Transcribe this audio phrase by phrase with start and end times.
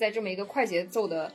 [0.00, 1.30] 在这么一个快节奏的。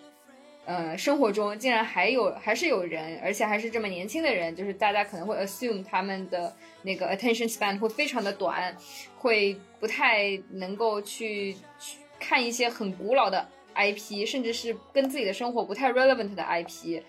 [0.67, 6.51] 呃，生活中竟然还有还是有人，而且还是这么年轻的人，就是大家可能会 assume 他们的
[6.81, 8.75] 那个 attention span 会非常的短，
[9.15, 16.99] 会不太能够去去看一些很古老的 IP，甚至是跟自己的生活不太 relevant 的 IP，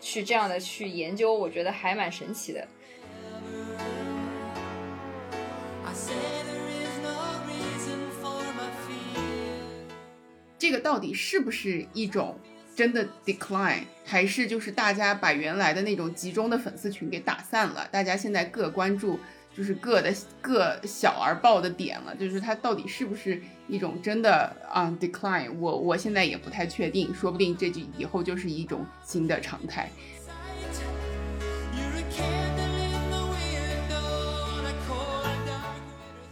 [0.00, 2.66] 去这样的去研究，我觉得还蛮神奇的。
[10.58, 12.38] 这个到底是不是一种？
[12.74, 17.88] 真的 decline 还是就是大家把原来的那种集中的粉丝群给打散了？
[17.90, 19.18] 大家现在各关注
[19.56, 25.50] 就是各的各小而爆的点了，就是它到底是不是一种真的啊 decline？
[25.58, 29.90] 我我现在也不太确定，说不定这就以后就是一种新的常态。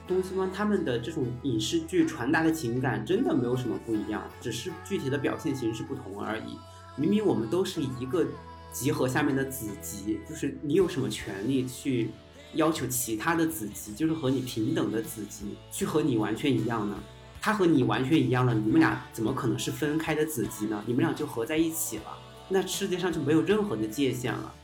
[0.07, 6.59] 东西方他们的这种影视剧传达的情感真的没有什么不一样，只是具体的表现形式不同而已。
[6.97, 8.27] 明明我们都是一个
[8.73, 12.11] 集合下面的子集，就是你有什么权利去
[12.55, 16.97] 要求其他的子集，就是和你平等的子集去和你完全一样呢？
[17.41, 20.83] 他和你完全一样了，你们俩怎么可能是分开的子集呢？
[20.87, 22.05] 你们俩就合在一起了，
[22.49, 24.55] 那世界上就没有任何的界限了。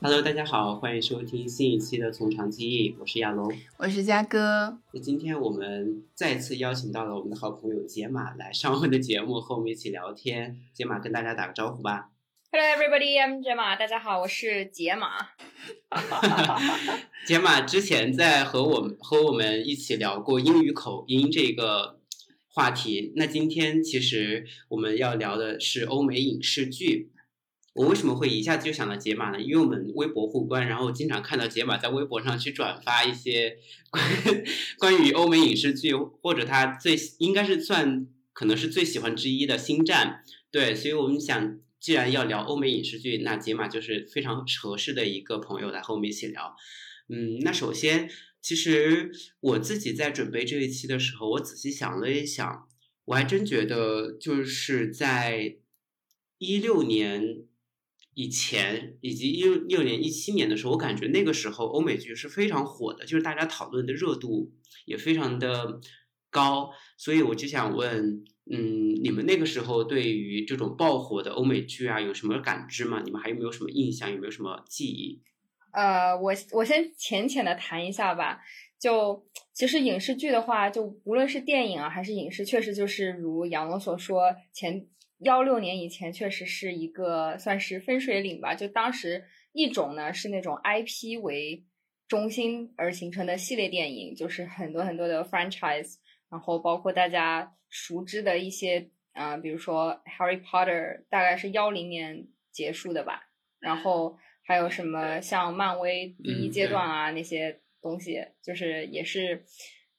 [0.00, 4.78] Hello，大家好，欢迎收听新一期的《从长计议》，我是亚龙，我是嘉哥。
[4.92, 10.56] 那今天我们再次邀请到了我们的好朋友杰玛来上我们的节目，和我们一起聊天。
[10.72, 12.10] 杰玛跟大家打个招呼吧。
[12.52, 15.30] Hello everybody，I'm 杰玛，大家好，我是杰玛。
[17.26, 21.98] 杰玛之前在和我们和我们一起聊过英语口音这个
[22.46, 27.10] 话题，那今天其实我们要聊的是欧美影视剧。
[27.78, 29.40] 我为什么会一下子就想到解码呢？
[29.40, 33.56] 因为我们微博互关，然后经常看到解码在微博上去转发一些
[33.88, 34.04] 关
[34.80, 40.24] 关于欧美影视剧，或者他最应该是算可能是最喜欢之一的《星战》。
[40.50, 46.56] 对，所以我们想，既然要聊欧美影视剧，那解码就是非常合适的一个朋友来和我们一起聊。
[47.08, 48.10] 嗯，那首先，
[48.42, 52.66] 其实我自己在准备这一期的时候，我仔细想了一想，
[53.04, 55.58] 我还真觉得就是在
[56.38, 57.44] 一六年。
[58.18, 64.50] 以前以及一六年、一七年的时候，我感觉那个时候欧美剧是非常火的，就是大家讨论的热度
[64.86, 65.80] 也非常的
[66.28, 73.00] 高，所以我就想问，嗯，你们那个时候对于这种爆火的欧美剧啊，有什么感知吗？
[73.04, 74.10] 你们还有没有什么印象？
[74.10, 75.22] 有没有什么记忆？
[75.72, 78.40] 呃，我我先浅浅的谈一下吧。
[78.80, 84.88] 就其实影视剧的话，就无论是电影啊还是影视，确实就是如杨龙所说前。
[85.18, 91.64] 幺六年以前确实是一个算是分水岭吧，就当时一种呢是那种 IP 为
[92.06, 95.96] 中心而形成的系列电影，就是很多很多的 franchise，
[96.30, 103.22] 然后包括大家熟知的一些，啊，比如说 Harry Potter，大概是幺零年结束的吧，
[103.58, 109.44] 然后还有什么像漫威第一阶段啊那些东西，就是也是，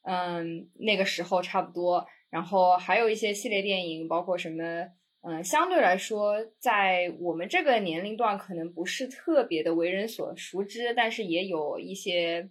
[0.03, 4.87] 嗯，那个时候差不多，然后还有一些系列电影，包括什么。
[5.21, 12.49] 嗯，相对来说，在我们这个年龄段，可能不是特别的为人所熟知，但是也有一些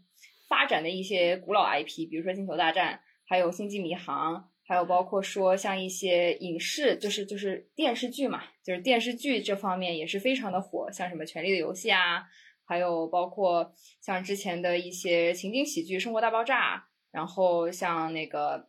[0.51, 2.95] 发展的一些古老 IP，比如说《星球大战》，
[3.27, 4.35] 还有《星际迷航》，
[4.67, 12.23] 还有包括说像一些影视，就是就是电视剧嘛，就是电视剧这方面也是非常的火，像什么《权力的游戏》啊，
[12.67, 16.77] 还有包括像之前的一些情景喜剧《生活大爆炸》，
[17.11, 18.69] 然后像那个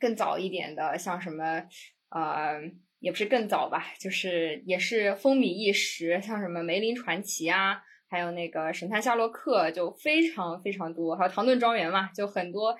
[0.00, 1.62] 更早一点的，像什么
[2.08, 2.60] 呃。
[3.04, 12.74] 也不是更早吧，就是也是风靡一时，像什么梅林传奇啊，还有那个神探夏洛克，就非常非常多，还有唐顿庄园嘛，就很多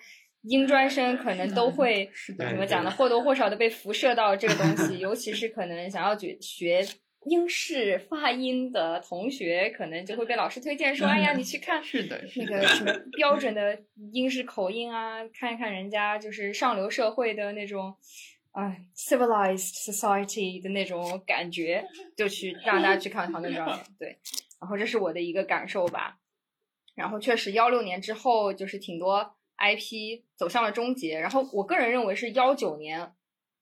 [0.44, 2.90] 英专生可能都会怎么讲呢？
[2.90, 6.82] 或多或少的被辐射到这个东西， 尤其是可能想要学学
[7.26, 13.78] 英式发音的同学，可能就会被老师推荐说：“哎呀，你去看是的那个什么标准的
[14.14, 17.94] 英式口音啊，看一看人家就是上流社会的那种。”
[18.54, 21.84] 啊，civilized society 的那种感觉，
[22.16, 23.76] 就去让大家去看《唐顿庄园》。
[23.98, 24.16] 对，
[24.60, 26.20] 然后这是我的一个感受吧。
[26.94, 31.18] 然后确实，幺六年之后就是挺多 IP 走向了终结。
[31.18, 33.12] 然后我个人认为是幺九年，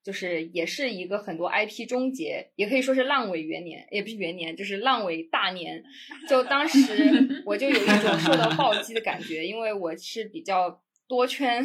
[0.05, 5.83] 就是也是一个很多 IP 终结，也可以说是烂尾元年，也不是元年，就是烂尾大年。
[6.29, 11.65] 就当时 我就有一种受到暴击的感觉，因为我是比较多圈。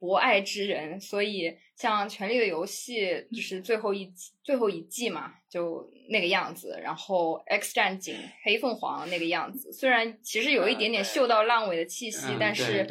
[0.00, 3.02] 博爱之人，所以像《权力的游戏》
[3.36, 6.76] 就是最后一季最后一季嘛，就那个样子。
[6.82, 12.84] 然后《X 战警：黑凤凰》那个样子，虽然其实有一点点嗅到烂尾的气息，但是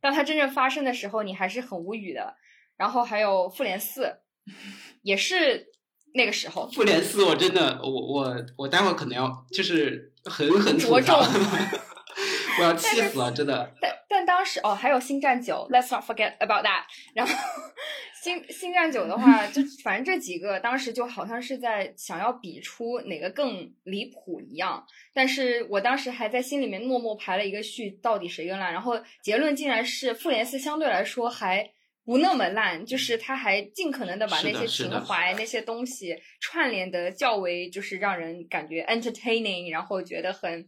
[0.00, 2.34] 当它真正发生的时候，你还是很无语的。
[2.76, 4.02] 然后还有《复联四》，
[5.00, 5.68] 也是
[6.12, 6.68] 那个时候。
[6.68, 11.16] 复联四，我真的，我我我待会儿可能要就是狠狠着重。
[12.58, 13.72] 我要气死了，真的。
[13.80, 16.84] 但但当时哦，还有《星战九》，Let's not forget about that。
[17.14, 17.32] 然后
[18.22, 24.84] 《星星战九》的话，就 反正这几个当时就好像是在想要比出哪个更离谱一样。
[25.12, 28.72] 但是我当时还在心里面默默排了一个序，到底谁更烂？
[28.72, 31.68] 然后结论竟然是《复联四》相对来说还
[32.04, 40.66] 不那么烂，就是他还尽可能的把那些情怀、那些东西串联的较为就是让人感觉 entertaining，然后觉得很。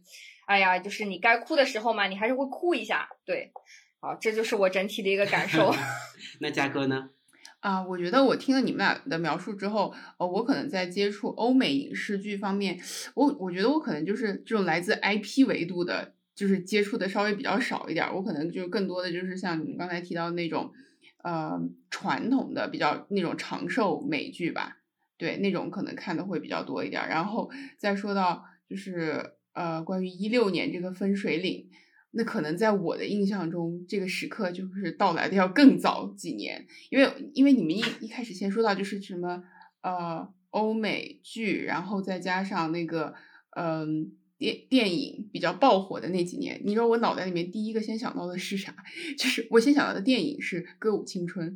[0.49, 3.51] 哎呀，就是你该哭的时候嘛，你还是会哭一下，对，
[3.99, 5.71] 好，这就是我整体的一个感受。
[6.41, 7.11] 那嘉哥呢？
[7.59, 12.79] 啊，我觉得我听了你们俩的描述之后，呃，我可能在接触欧美影视剧方面，
[13.13, 20.73] 我我觉得我可能就是这种来自 IP 维度的，就是接触的稍微比较少一点，我可能就更多的就是像你们刚才提到那种，
[21.21, 21.61] 呃，
[21.91, 24.77] 传统的比较那种长寿美剧吧，
[25.15, 27.07] 对，那种可能看的会比较多一点。
[27.07, 29.35] 然后再说到就是。
[29.53, 31.69] 呃，关于一六年这个分水岭，
[32.11, 39.43] 那可能在我的印象中，这个时刻就是到来的要更早几年，因为因为你们一一开始先说到就是什么
[39.81, 43.13] 呃欧美剧，然后再加上那个
[43.55, 48.73] 嗯电电影比较爆火的那几年，你知道我脑袋里面第一个先想到的是啥？
[49.17, 51.51] 就是我先想到的电影是《歌舞青春》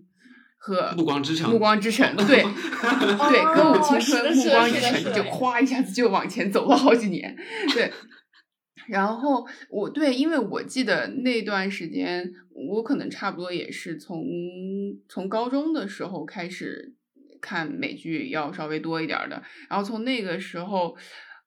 [0.65, 1.49] 和《暮光之城》。
[1.51, 7.35] 暮光之城，对 对，《歌舞青春》《暮光之城》就哗一下子就往前走了好几年，
[7.73, 7.91] 对。
[8.87, 12.31] 然后我对，因为我记得那段时间，
[12.69, 14.23] 我可能差不多也是从
[15.09, 16.93] 从高中的时候开始
[17.41, 19.43] 看美剧，要稍微多一点的。
[19.69, 20.95] 然后从那个时候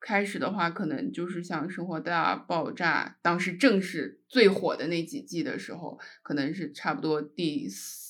[0.01, 7.67] 开始的话，可能就是像《生活大爆炸》，当时正是最火的那几季的时候，可能是差不多第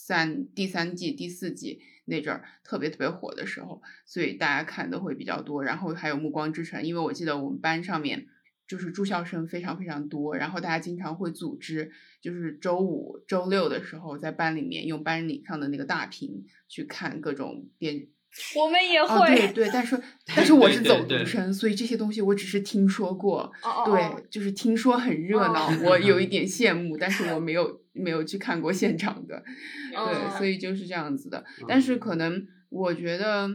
[0.07, 5.65] 在第三季、第四季那阵儿特别特别火的时候，所以大家看的会比较多。
[5.65, 8.29] 然后还有《暮光之城》，因为我记得我们班上面。
[8.69, 18.09] 就是住校生非常非常多，然后大家经常会组织，就是周五、周六的时候在班里面用班里上的那个大屏去看各种电。
[18.57, 19.35] 我们也会。
[19.37, 20.01] 对对，但是
[20.35, 23.53] 但是我是走读生，所以这些东西我只是听说过。
[23.85, 29.43] 对，就是听说很热闹，我有一点羡慕，但是我没有没有去看过现场的。
[29.93, 31.45] 对，所以就是这样子的。
[31.67, 33.49] 但是可能我觉得，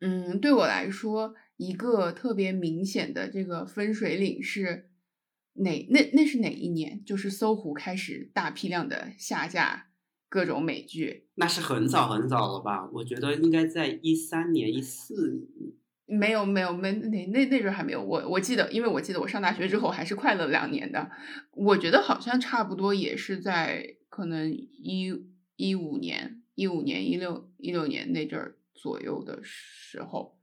[0.00, 1.34] 嗯，对我来说。
[1.58, 4.88] 一个特别明显的这个分水岭是
[5.54, 5.88] 哪？
[5.90, 7.04] 那那是哪一年？
[7.04, 9.87] 就是搜狐开始大批量的下架
[10.28, 11.26] 各种美剧。
[11.34, 12.88] 那是很早很早了吧？
[12.92, 15.48] 我觉得应该在一三年、一四。
[16.06, 18.02] 没有没有没那那那阵还没有。
[18.02, 21.10] 我我记得，因为我记得我上大学之后还是快乐两年的。
[21.52, 25.12] 我觉得好像差不多也是在可能一
[25.56, 30.36] 一五年、一五年、一六一六年那阵儿左右的时候。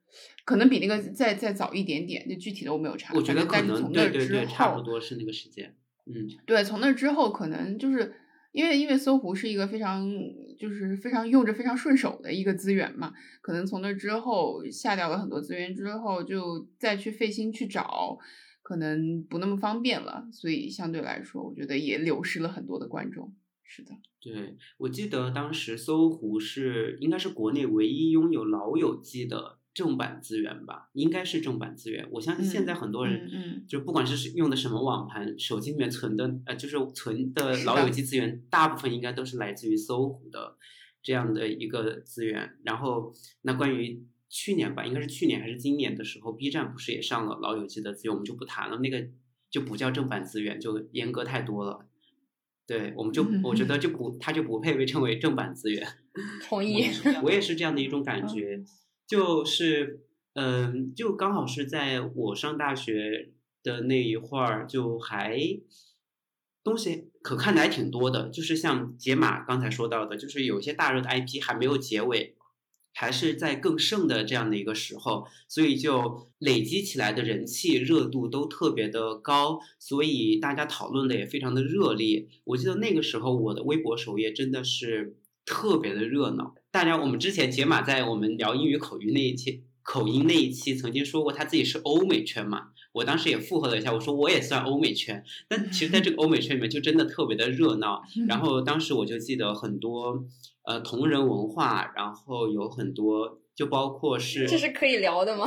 [0.46, 3.14] 可能比那个再再早一点点，就具体的我没有查。
[3.16, 5.76] 我觉得可能对对对，差不多是那个时间。
[6.06, 8.14] 嗯，对，从那之后可能就是
[8.56, 10.10] 因为因为搜狐是一个非常
[10.58, 18.18] 就是非常用着非常顺手的一个资源嘛，可能从那之后下掉了很多资源之后，就再去费心去找，
[18.64, 23.36] 可能不那么方便了，所以相对来说，我觉得也流失了很多的观众。
[23.62, 29.58] 是的，对我记得当时搜狐是应该是国内唯一拥有老友记的。
[29.76, 32.08] 正版资源吧，应该是正版资源。
[32.10, 40.56] 我相信现在很多人，嗯，就不管是用的什么网盘，手机里面存的，呃，就是存的老友记资源，大部分应该都是来自于搜狐的
[41.04, 42.58] 这样的一个资源。
[42.64, 49.06] 然后，那关于去年吧，应该是去年还是今年的时候，B 站不是也上了老友记的资源，我们就不谈了，那个
[49.50, 51.86] 就不叫正版资源，就严格太多了。
[52.66, 55.86] 对，我们就我觉得就不，它就不配被称为正版资源。
[56.48, 56.86] 同意，
[57.24, 58.64] 我也是这样的一种 感觉。
[59.08, 65.40] 就是，嗯，就刚好是在我上大学的那一会儿，就还
[66.64, 68.30] 东西可看的还挺多的。
[68.30, 72.36] 就是像解码刚才说到的，就是有些大热的 IP 还没有结尾，
[72.96, 82.28] 还是在更盛的这样的一个时候，所以就累积起来的人气热度都特别的高，所以大家讨论的也非常的热烈。
[82.46, 85.18] 我记得那个时候我的微博首页真的是。
[85.48, 98.04] 特别的热闹，大家，我们之前解码在我们聊英语口语那一期口音那一期曾经说过他自己是欧美圈嘛，我当时也附和了一下，我说我也算欧美圈，但其实在这个欧美圈里面就真的特别的热闹。
[98.28, 100.26] 然后当时我就记得很多
[100.66, 105.46] 呃同人文化，然后有很多就包括是，这是可以聊的吗？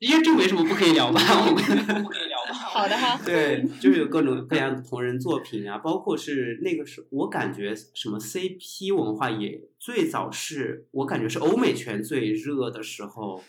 [0.00, 1.20] 因为这没什么不可以聊吧？
[1.46, 1.54] 我们
[2.02, 2.52] 不可以聊吧？
[2.54, 3.20] 好的哈。
[3.24, 13.42] 对，就是有各种各样的同人作品啊，包括是那个是，我感觉什么 CP 文化也最早是我感觉是欧美圈最热的时候，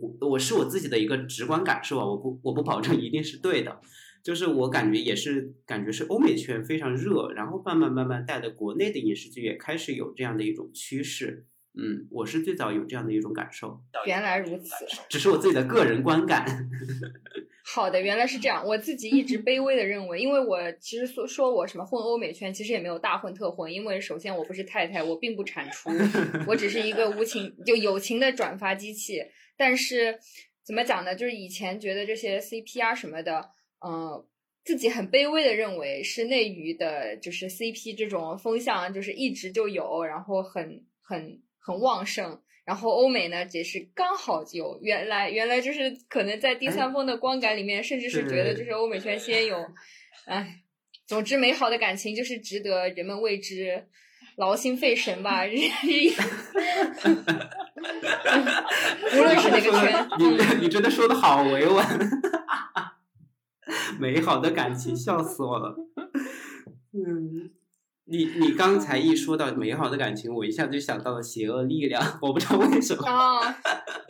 [0.00, 3.80] 我我是我自己的一个直观感受啊，我不我不保证一定是对的，
[4.24, 11.46] 就是我感觉也是感觉是欧美圈非常热，然后慢慢慢慢带的国内的影视剧也开始有这样的一种趋势。
[11.76, 16.68] 嗯，我是最早有这样的一种感受，原来如此， 只是我自己的个人观感。
[17.66, 18.64] 好的，原来是这样。
[18.64, 23.72] 我自己一直卑微的认为，因为我其实说说我什么混欧美圈，其实也没有大混特混。
[23.72, 25.90] 因为首先我不是太太，我并不产出，
[26.46, 29.20] 我只是一个无情就友情的转发机器。
[29.56, 30.18] 但是
[30.62, 31.16] 怎么讲呢？
[31.16, 33.50] 就是以前觉得这些 CP 啊什么的，
[33.84, 34.24] 嗯，
[34.62, 41.40] 自己很卑微的认为是内娱的，就是 CP 这种风向，就是一直就有，然后很很。
[41.66, 49.56] 很旺盛，然后欧美呢也是刚好有，原来原来就是可能在第三方的观感里面，甚至是觉得就是欧美圈先有，
[50.26, 50.60] 哎，
[51.06, 53.86] 总之美好的感情就是值得人们为之
[54.36, 56.12] 劳心费神吧，日日，
[59.16, 61.98] 无论是哪个圈，你你真的说的好委婉，
[63.98, 65.74] 美好的感情笑死我了，
[66.92, 67.52] 嗯。
[68.06, 73.02] 你你刚才一说到美好的感情，我一下就想到了邪恶力量，我不知道为什么。
[73.08, 73.40] 啊，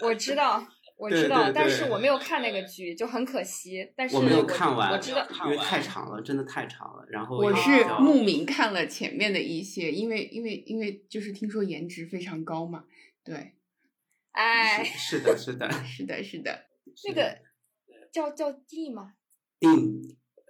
[0.03, 3.93] 我知道，我知道，但是我没有看那个剧，就很可惜。
[3.97, 7.07] 但是我没有看完，我知道，因为太长了，真的太长了。
[7.09, 12.85] 然后我是慕名看了前面的一些，因为因为因为就是听说颜值非常高嘛，
[13.23, 13.53] 对。
[14.33, 16.65] 哎，是的，是的，是的，是的。
[17.07, 17.39] 那个
[18.13, 19.13] 叫叫 D 吗
[19.61, 19.69] ？D，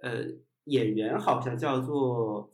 [0.01, 0.25] 呃，
[0.63, 2.49] 演员好像叫做。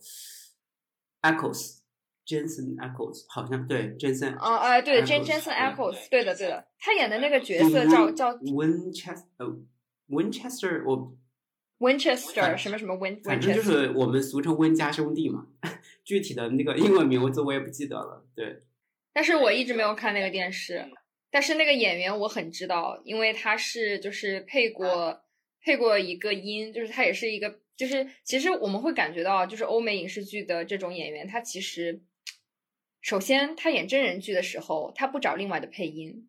[1.22, 4.36] Echoes，Jensen Echoes，好像对，Jensen。
[4.38, 11.16] 哦，哎，对，Jensen Echoes，对的，对的，他演的那个角色叫叫 Winchester，Winchester，我
[11.78, 15.46] Winchester 什么什么 Win，反正就是我们俗称温家兄弟嘛。
[16.04, 18.64] 具体的那个英文名字我也不记得了，对。
[19.12, 20.84] 但是我一直没有看那个电视，
[21.30, 25.22] 但是那个演员我很知道，因为他是就是配过
[25.62, 27.60] 配过一个音，就是他也是一个。
[27.82, 32.00] 就是其实我们会感觉到，就是欧美影视剧的这种演员，他其实
[33.00, 36.28] 首先他演真人剧的时候，他不找另外的配音；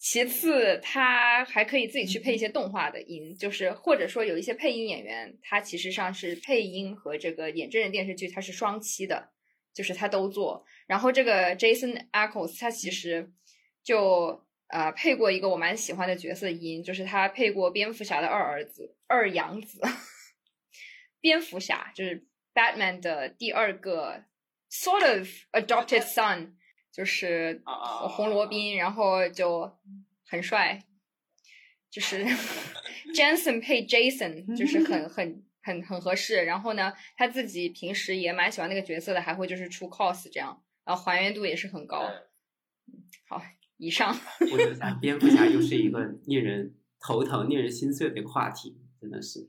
[0.00, 9.28] 其次他还可以自己去配一些动画的音，就是或者说有一些配音演员，他其实上是配音和这个演真人电视剧他是双栖的，
[9.72, 10.64] 就是他都做。
[10.88, 13.30] 然后这个 Jason Ackles 他其实
[13.84, 19.80] 就呃配过一个我蛮喜欢的角色音，就是他配过蝙蝠侠的二儿子二养子。
[21.20, 24.24] 蝙蝠侠就是 Batman 的第二个
[24.70, 26.52] sort of adopted son，
[26.92, 29.78] 就是红罗宾，然后就
[30.26, 30.82] 很帅，
[31.90, 32.24] 就是
[33.14, 36.44] Jensen 配 Jason，就是很 很很很合适。
[36.44, 42.10] 然后呢，他自己平时也蛮喜欢那个角色的，还会就是出 cos 这样，然后还原度也是很高。
[43.28, 43.42] 好，
[43.76, 44.18] 以上。
[44.52, 49.48] 我觉得蝙蝠侠又是一个令人头疼、令人心碎的一个话题，真的是。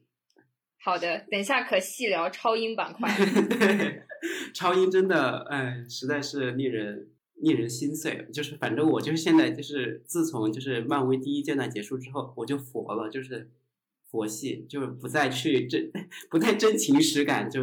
[0.82, 3.10] 好的，等一下可细聊超英板块。
[3.50, 4.02] 对，
[4.54, 8.28] 超英真的，哎，实在是令人令人心碎。
[8.34, 13.50] 就是反正我就是现在就是自从就是漫威第一阶段结束之后，我就佛了，就是
[14.10, 15.92] 佛系，就是不再去真
[16.32, 17.62] 不再真情实感，就。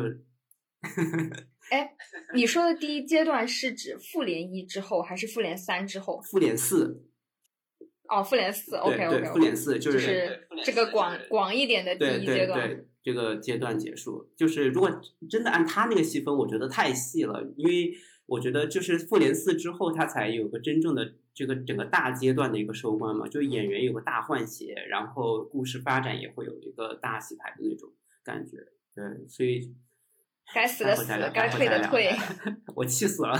[1.70, 1.96] 哎，
[2.32, 6.20] 你说的第一阶段是指复联一之后，还是复联三之后？
[6.22, 7.02] 复联四。
[8.08, 9.24] 哦，复联四，OK OK。
[9.32, 12.84] 复联四就是这个广广一点的第一阶段。
[13.06, 17.94] 这个阶段结束，就是如果真的按他那个细分，我觉得太细了，因为
[18.26, 27.92] 我觉得就是复联四之后，他才有个真正的这个整个大阶段的一个收官嘛，就演员有个大换血，然后故事发展也会有一个大洗牌的那种
[28.24, 28.56] 感觉，
[28.92, 29.72] 对，所以
[30.52, 32.12] 该死的死，该退的退，
[32.74, 33.38] 我气死了。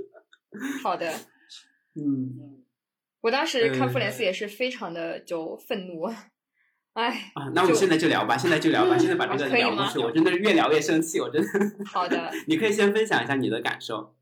[0.82, 1.12] 好的，
[1.94, 2.64] 嗯，
[3.20, 6.10] 我当时看复联四也是非常的就愤怒。
[6.94, 9.98] 哎啊，那我们现在就聊吧，现在就聊吧，现在把这个 聊过去。
[9.98, 11.48] 我真的是越聊越生气，我真的。
[11.84, 14.14] 好的， 你可以先分享一下你的感受。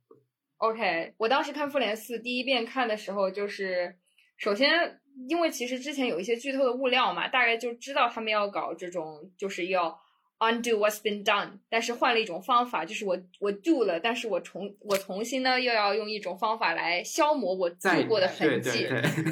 [0.57, 3.95] OK，我当时看《复联四》第一遍看的时候，就是
[4.39, 10.01] 首先因为其实之前有一些剧透的物料嘛，大概就知道他们要搞这种，就是要
[10.39, 18.89] undo what's been done，但是换了一种方法，就是我我 do 了，但是我重我重新呢又要用一种方法来消磨我做过的痕迹，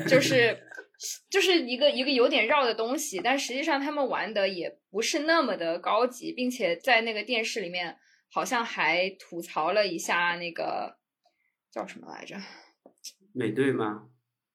[0.07, 0.59] 就是。
[1.31, 7.97] 就是一个一个有点绕的东西，但实际上他们玩的也不是那么的高级，并且在那个电视里面
[8.31, 10.99] 好像还吐槽了一下那个
[11.71, 12.37] 叫什么来着？
[13.33, 14.09] 美队吗？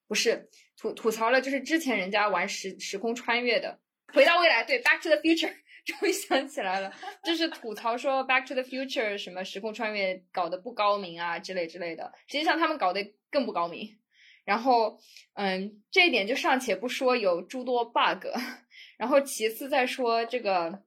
[0.07, 3.79] 不是吐吐槽了，就是之前人家玩时时空穿越的，
[4.13, 5.51] 回到未来，对，Back to the Future，
[5.83, 13.97] 终于想起来了，就是吐槽说 Back to the Future 什么时空穿越搞得不高明啊之类之类的，实际上他们搞得更不高明。
[14.45, 14.97] 然后，
[15.33, 18.27] 嗯，这一点就尚且不说有诸多 bug，
[18.97, 20.83] 然后其次再说这个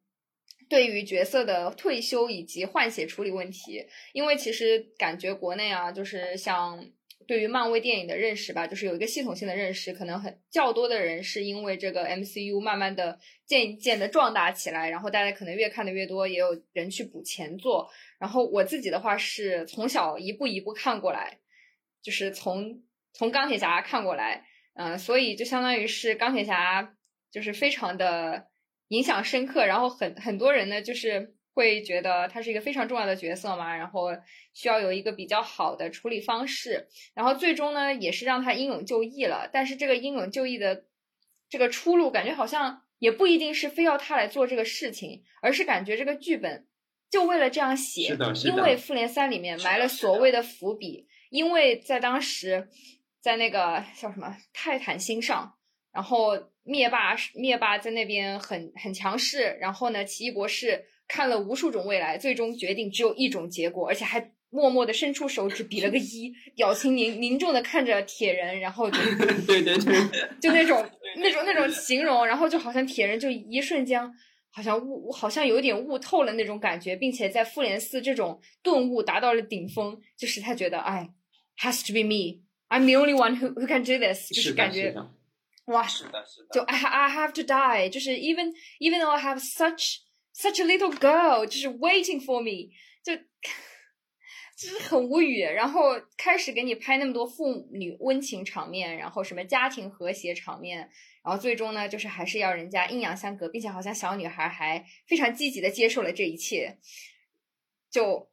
[0.71, 6.91] 对于角色的退休以及换血处理问题，因为其实感觉国内啊，就是像。
[7.27, 17.87] 对于漫威电影的认识吧，就是有一个系统性的认识，可能很较多的人是因为这个 MCU 慢慢的渐渐的壮大起来，然后大家可能越看的越多，也有人去补前作。
[18.19, 21.38] 然后我自己的话是从小一步一步看过来，
[22.00, 26.95] 就是从从钢铁侠看过来，嗯，所以就相当于是钢铁侠
[27.31, 28.49] 就是非常的
[28.88, 31.35] 影响深刻，然后很很多人呢就是。
[31.59, 34.11] 会觉得他是一个非常重要的角色嘛，然后
[34.55, 39.50] 需要有一个比较好的处理方式，然后最终呢也是让他英勇就义了。
[39.53, 40.85] 但是这个英勇就义的
[41.49, 46.69] 这个出路，感觉好像也不一定是非要他来做这个事情，而是感觉这个剧本
[47.11, 52.69] 就为了这样写，因为复联三里面埋了所谓的伏笔，因为在当时
[53.21, 55.55] 在那个叫什么泰坦星上，
[55.93, 56.33] 然后
[56.63, 60.85] 灭霸灭霸在那边很很强势，然后呢奇异博士。
[61.11, 68.99] 看了无数种未来，最终决定只有一种结果，而且还默默的伸出手指比了个一， 表情凝凝重的看着铁人，然后就
[69.47, 73.99] 对对对，就那种那种那种形容，然后就好像铁人就一瞬间
[74.51, 81.09] 好像悟好像有点悟透了那种感觉，并且在复联四这种顿悟达到了顶峰，就是他觉得哎
[81.63, 82.01] ，has to be
[82.69, 84.95] me，I'm the only one who who can do this，就是感觉
[85.66, 90.07] 哇，是的，是的，就 I I have to die，就是 even even though I have such
[90.40, 93.16] Such a little girl，就是 waiting for me，就
[94.57, 95.42] 就是很无语。
[95.42, 100.79] 然后开始给你拍那么多父女温情场面，然后什么家庭和谐场面，
[101.25, 106.79] 然后最终呢，就是还是要人家阴阳相隔，并且好像小女孩还非常积极的接受了这一切，
[107.90, 108.31] 就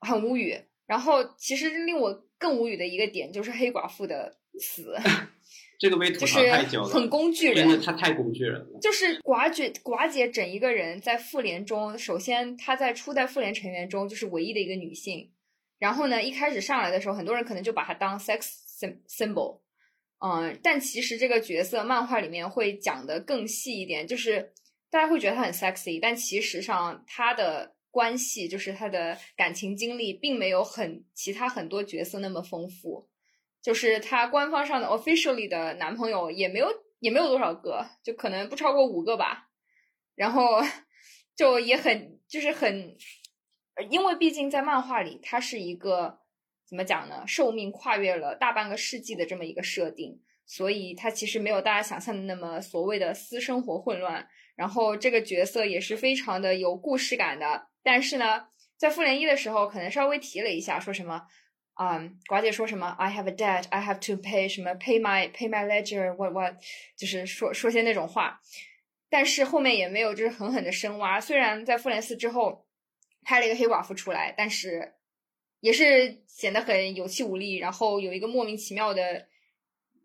[0.00, 0.60] 很无语。
[0.86, 4.94] 然后其实令我更无语的一个点就是黑寡妇的死。
[5.78, 8.78] 这个被吐槽太久了，很工具人，真的他太工具人了。
[8.80, 15.32] 就是寡姐，寡姐整一个人在复联中，首先她在初代复联成员中就是唯一的一个女性。
[15.78, 18.46] 然后呢，一开始上来的时候，很多人可能就把她当 sex
[19.08, 19.60] symbol，
[20.20, 24.52] 嗯，但其实这个角色漫画里面会讲的更细一点，就是
[24.90, 33.08] 大家会觉得她很 sexy，但其实上她的关系，就是她的感情经历，并没有很其他很多角色那么丰富。
[33.62, 36.66] 就是她官方上的 officially 的男朋友也没有
[36.98, 39.48] 也没有多少个，就可能不超过五个吧。
[40.16, 40.60] 然后
[41.36, 42.96] 就也很就是很，
[43.88, 46.18] 因为毕竟在漫画里，它是一个
[46.68, 47.22] 怎么讲呢？
[47.28, 54.26] 寿命跨越了大半个世纪的这么一个设定，所以它其实没有大家想象的那么所谓的私生活混乱。
[54.56, 57.68] 然后这个角色也是非常的有故事感的。
[57.84, 61.28] 但是呢，在复联一的时候，可能稍微提了一下，说什么。
[61.74, 66.54] 啊，寡姐说什么？I have a debt, I have to pay 什么？Pay my pay my ledger, what what？
[66.96, 68.40] 就是说说些那种话，
[69.10, 71.20] 但是后面也没有就是狠狠的深挖。
[71.20, 72.64] 虽然在复联四之后
[73.22, 74.94] 拍了一个黑寡妇出来，但是
[75.58, 79.26] 也是显得很有气无力，然后有一个莫名其妙的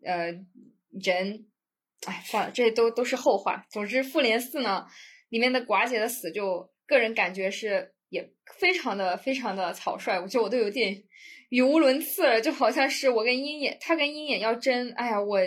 [0.04, 0.32] 呃
[0.90, 1.46] 人，
[2.04, 3.64] 哎，算了，这都都是后话。
[3.70, 4.86] 总之，复联四呢
[5.28, 11.04] 里面的寡姐的死，就个人感觉是也非常的非常的草率，我觉得我都有点。
[11.50, 15.40] 语无伦次了，就好像是我跟鹰眼，他跟鹰眼要争，哎呀，我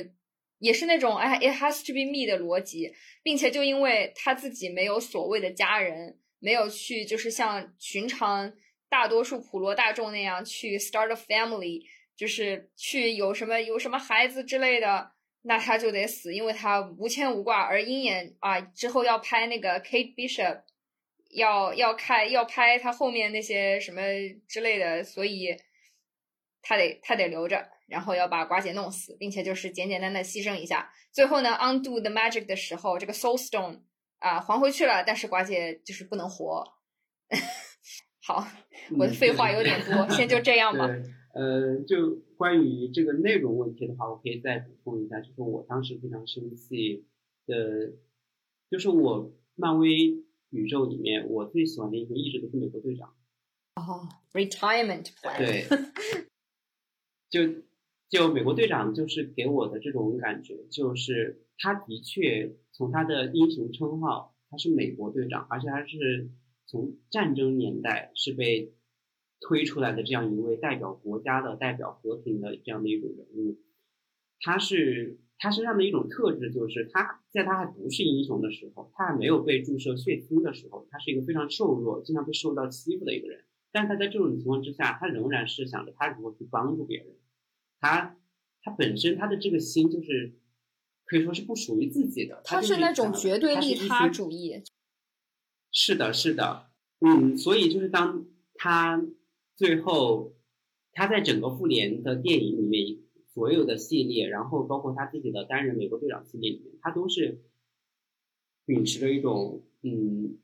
[0.60, 8.52] 也是那种哎，it has to be me 的逻辑，并且就因为他自己没有所谓的家人，没有去就是像寻常
[8.90, 11.84] 大多数普罗大众那样去 start a family，
[12.18, 15.12] 就是去有什么有什么孩子之类的，
[15.44, 17.62] 那他就得死，因为他无牵无挂。
[17.62, 20.64] 而鹰眼啊，之后要拍那个 Kate Bishop，
[21.34, 24.02] 要要开要拍他后面那些什么
[24.48, 25.56] 之类的，所以。
[26.66, 30.90] 他得他得留着，然后要把寡姐弄死，并且就是简简单单牺牲一下。
[31.12, 33.82] 最后呢，undo the magic 的时候，这个 soul stone
[34.20, 36.64] 啊还回去了，但是寡姐就是不能活。
[38.26, 38.48] 好，
[38.98, 40.88] 我的废话有点多， 先就这样吧。
[41.34, 47.06] 呃，就关于这个内容问题的话，我可以再补充一下，就是我当时非常生气
[47.46, 47.92] 的，
[48.72, 53.14] 就是我漫威宇宙里面我最喜欢的英雄一直都是美国队长。
[53.76, 55.38] 哦，retirement plan。
[55.38, 55.66] 对。
[57.30, 57.64] 就
[58.10, 66.30] 就美国队长就是给我的这种感觉，就是他的确从他的英雄称号，他是美国队长，而且他是
[66.68, 68.76] 从战争年代是被
[69.40, 73.58] 推出来的这样一位代表国家的、代表和平的这样的一种人物。
[74.40, 83.44] 他是他身上的一种特质，就是他在他还不是英雄的时候，他还没有被注射血清的时候，他是一个非常瘦弱、经常被受到欺负的一个人。
[83.72, 87.08] 但他在这种情况之下，他仍然是想着他如何去帮助别人。
[87.80, 88.16] 他
[88.62, 90.36] 他本身他的这个心就是
[91.06, 94.64] 可以说是不属于自己的，他是那种绝对利他主义。
[95.72, 96.68] 是的，是的，
[97.00, 99.04] 嗯，所以就是当他
[99.56, 100.36] 最后
[100.94, 103.00] 他在整个复联的电影里面
[103.34, 107.42] 所有的系列，然后包括他自己的单人美国队长系列里面，他都是
[108.66, 110.38] 秉持着一种嗯，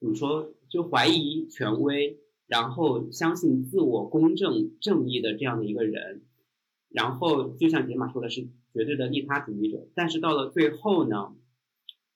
[0.00, 2.20] 怎么说就怀疑权威。
[2.46, 6.26] 然后相信自我、公正、正义的这样的一个人，
[6.90, 8.42] 然后就像杰玛说的是
[8.74, 11.34] 绝对的利他主义者，但是到了最后呢，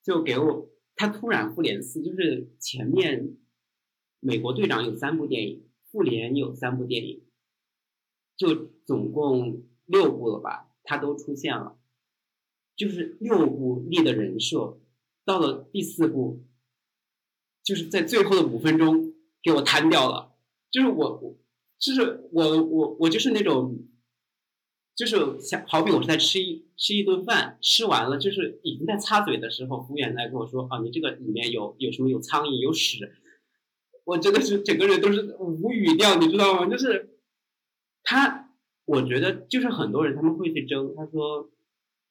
[0.05, 3.38] 就给我他突然复联四，就是前面
[4.20, 7.22] 美国队长有三部电影，复联有三部电影，
[8.38, 11.77] 就总共六部了吧，他都出现了，
[12.74, 14.81] 就是六部立的人设，
[15.27, 16.46] 到了第四部，
[17.62, 19.12] 就是在最后的五分钟。
[19.40, 20.35] 给我瘫掉了，
[20.68, 21.38] 就是我我
[21.79, 23.87] 就是我我我就是那种，
[24.96, 33.12] 就是想好比我是在吃一吃一顿饭，吃完了就是已经在擦嘴的时候，服务员来跟我说啊，你这个里面有有什么有苍蝇有屎，
[34.05, 36.66] 我真的是整个人都是无语掉，你知道吗？
[36.66, 37.18] 就是
[38.11, 38.55] 他，
[38.87, 41.51] 我觉得就是很多人他们会去争，他说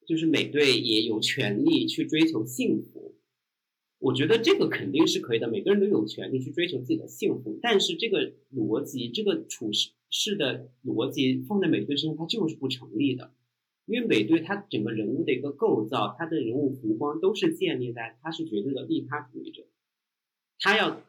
[0.05, 3.15] 就是美队也有权利去追求幸福。
[3.97, 7.57] 我觉得这个肯定是可以的，每个人都有权利去追求自己的幸福。
[7.63, 13.33] 但是这个逻辑，这个处事事的逻辑放在美队身上，它就是不成立的。
[13.88, 19.65] 因为美队他整个人物的一个构造，他的人物弧光都是建立在他是绝对的利他主义者，
[20.60, 21.01] 他要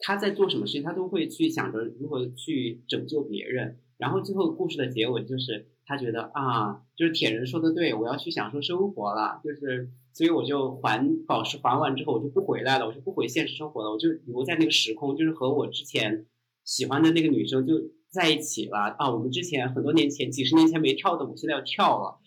[0.00, 3.78] 他在做什么事情，他都会去想着如何去拯救别人。
[3.98, 9.90] 然后最后故事的结尾就是他觉得啊，就是铁人说的对，我要去享受生活了，就是。
[10.16, 16.24] 所以我就还宝石还完之后，我就不回来了，我就不回现实生活了，我就留在那个时空，就是和我之前
[16.64, 19.10] 喜欢的那个女生就在一起了啊。
[19.10, 22.18] 我们之前很多年前、几十年前没跳的，我现在要跳了。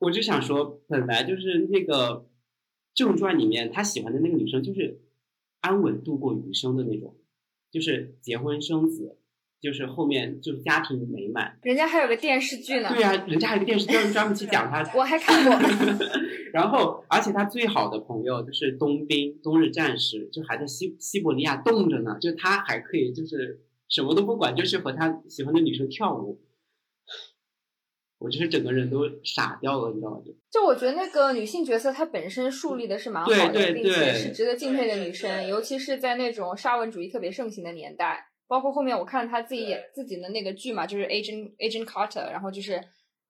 [0.00, 2.28] 我就想说，本来就是那个
[2.92, 5.00] 正传里面他喜欢的那个女生，就是
[5.62, 7.16] 安稳度过余生的那种，
[7.70, 9.16] 就是结婚生子。
[9.60, 12.90] 就是后面就是家庭美满，人家还有个电视剧呢。
[12.92, 14.88] 对呀，人家还有个电视剧专门去讲他。
[14.94, 15.52] 我还看过。
[16.52, 22.16] 然后，而且他最好的朋友就是冬兵、冬日战士，就还在西西伯利亚冻着呢。
[22.20, 26.40] 就他还可以，就是什么都不管，就是和他喜欢的女生跳舞。
[28.18, 30.20] 我就是整个人都傻掉了，你知道吗？
[30.24, 38.27] 就就我觉得那个女性角色她本身树立的是蛮好的，并且是值得敬佩的女生，尤其是在那种沙文主义特别盛行的年代。
[38.48, 42.82] 包括后面我看他自己演自己的那个剧嘛，就是 Agent Agent Carter，然后就是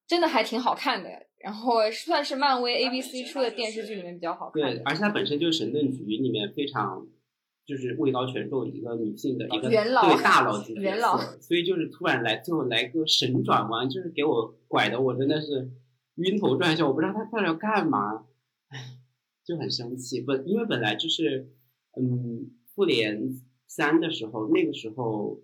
[0.07, 4.63] 真的还挺好看的，然后 算是漫威 ABC 出的电视剧里面比较好看。
[4.63, 7.05] 对，而且它本身就是神盾局里面非常
[7.67, 15.69] 就是位高权重一个女性的一个元老，对大佬级的元老，所以就是突然来最后来个神转弯，就是给我拐的我真的是
[16.15, 18.25] 晕头转向，我不知道他到底要干嘛，
[18.69, 18.79] 唉，
[19.45, 20.21] 就很生气。
[20.21, 21.51] 本因为本来就是
[22.01, 23.43] 嗯复联。
[23.69, 25.43] 三的时候，那个时候，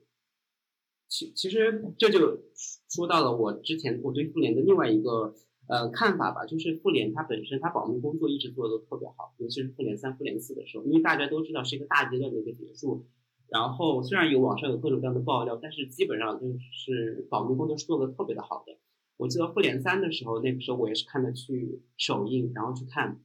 [1.08, 2.40] 其其实这就
[2.88, 5.34] 说到了我之前我对复联的另外一个
[5.68, 13.06] 呃看法吧，就是复联它本身它保密工作一直做的都特别好，尤其是复联三、复联四的时候，因为大家都知道是一个大阶段的一个结束，
[13.48, 18.78] 然后虽然有网上有各种各样的爆料，但是基本上就是保密工作是做的特别的好的。
[19.18, 23.20] 我记得复联三的时候，那个时候我也是看的去首映，然后去看，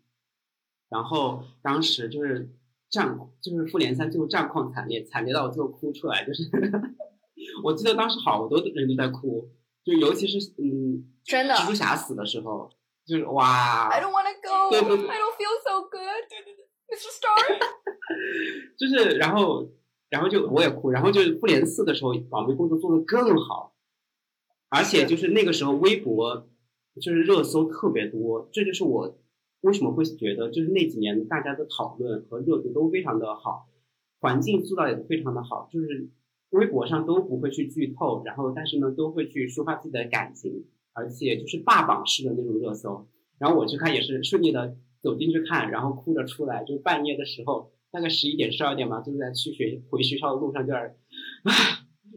[0.89, 2.53] 然后当时就是。
[2.89, 6.43] 战就是复联三最后战况惨烈，惨烈到最后哭出来，就是
[7.63, 9.49] 我记得当时好多人都在哭，
[9.83, 12.69] 就尤其是嗯，真的蜘蛛侠死的时候，
[13.05, 15.99] 就是哇，I don't wanna go，对对对，I don't feel so good，
[16.29, 17.09] 对对对，Mr.
[17.13, 17.59] Star，
[18.77, 19.69] 就是然后
[20.09, 23.75] 然后就我也哭，然后就是复联四的时候保密工作做的更好，
[24.69, 26.49] 而且就是那个时候微博
[26.99, 29.17] 就是热搜特别多，这就是我。
[29.61, 33.67] 为什么会觉得就是那几年大家的讨论和热度都非常的好，
[34.19, 36.09] 环境塑造也非常的好，就是
[36.51, 43.07] 微博上都不会去剧透，然后但是呢都会去抒发自己的感情，而且就是霸榜式的那种热搜。
[43.37, 50.95] 然后我去看也是顺利的走进去看，然后哭着出来，就半夜的时候大概十一点十二点吧，就在去学回学校的路上，就在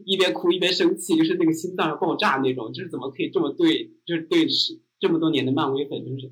[0.05, 6.31] 一边哭一边生气，就是那个心脏要爆炸那种，就是怎么可以这么对，就是对是这么多年的漫威粉，就是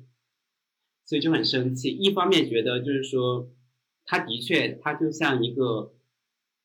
[1.12, 1.90] 所以就很生气。
[1.90, 3.50] 一方面觉得就是说，
[4.06, 5.92] 他的确他就像一个，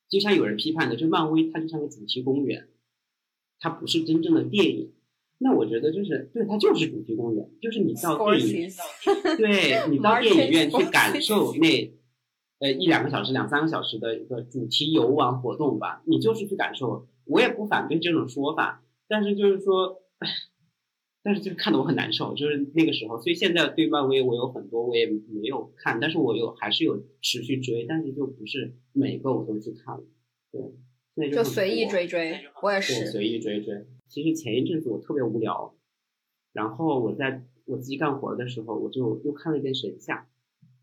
[0.08, 2.70] 就像有人批判的，就漫威它就像个主题公园，
[3.60, 4.94] 它不是真正的电影。
[5.40, 8.70] 那我觉得就是对，它就是主题公园，就是你到电影，
[9.36, 11.94] 对你到电影院去感受那。
[12.60, 17.06] 呃，一两个小时、两三个小时的一个主题游玩活动吧，你就是去感受。
[17.26, 20.02] 我也不反对这种说法，但是就是说，
[21.28, 23.20] 但是就是看得我很难受，就是那个时候。
[23.20, 30.06] 所以现在对漫威我有很多我也没有看，但是我有还是有持续追，但是就不是每个我都去看了。
[30.54, 30.62] 对，
[31.16, 33.86] 那就随意追追，我也是随意追追。
[34.08, 35.76] 其实前一阵子我特别无聊，
[36.54, 40.30] 然后我在我自己干活的时候，我就又看了一遍《神下》，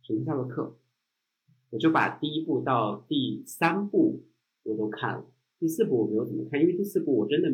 [0.07, 0.63] 《神下的课》。
[1.71, 4.23] 我就把第一部到第三部
[4.63, 5.25] 我都看了，
[5.59, 7.51] 第四部我没有怎么看，因为第四部我真的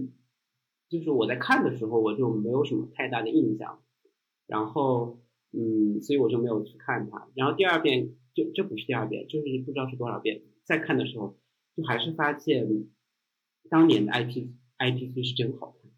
[0.90, 3.81] 就是我在看的时候我就没有什么太大的印象，
[4.46, 5.20] 然后
[5.53, 7.29] 嗯，所以我就没有去看它。
[7.35, 10.42] 然后第二遍就这不是第二遍，就是不知道是多少遍。
[10.64, 11.37] 再看的时候，
[11.76, 12.88] 就还是发现
[13.68, 14.48] 当年的 IP
[14.79, 15.90] IPC 是真好看。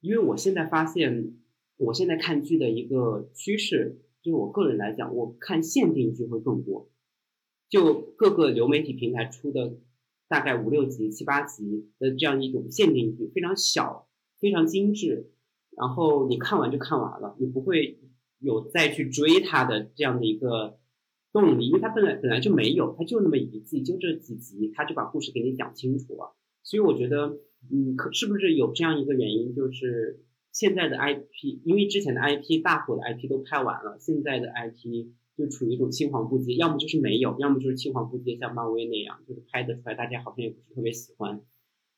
[0.00, 1.36] 因为我现在发现，
[1.76, 6.90] 我现在看剧的一个趋势，就是我个人来讲，我看限定剧会更多。
[7.68, 9.76] 就各个流媒体平台出的
[10.28, 14.08] 大概五六集、七八集的这样一种限定剧，非常小、
[14.38, 15.30] 非常精致，
[15.76, 18.00] 然后你看完就看完了，你不会
[18.38, 20.78] 有再去追它的这样的一个
[21.32, 26.34] 动力，因为它本来本来就没有，它就那么一季，就这几集，它就把故事给你讲清楚了。
[26.62, 27.38] 所以我觉得，
[27.70, 35.12] 嗯，可是不是有这样一个原因，就是现在的 IP，因为之前的 IP 大火的 IP 都拍完了，现在的 IP。
[35.36, 41.42] 就处于一种青黄不接，要么就是没有，要么就是青黄不接，像漫威那样，就是拍得出来，大家好像也不是特别喜欢。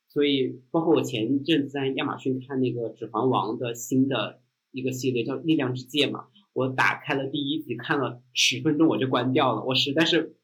[0.09, 4.40] 所以，包括我前一阵在亚马逊看那个《指环王》的新的
[4.72, 10.35] 一个系列，叫《力量之戒》嘛，我打开了第一集，看了十分钟我就关掉了，我实在是，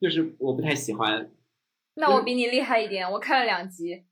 [0.00, 1.32] 就是我不太喜欢。
[1.94, 4.02] 那我比你厉害一点，我看了两集。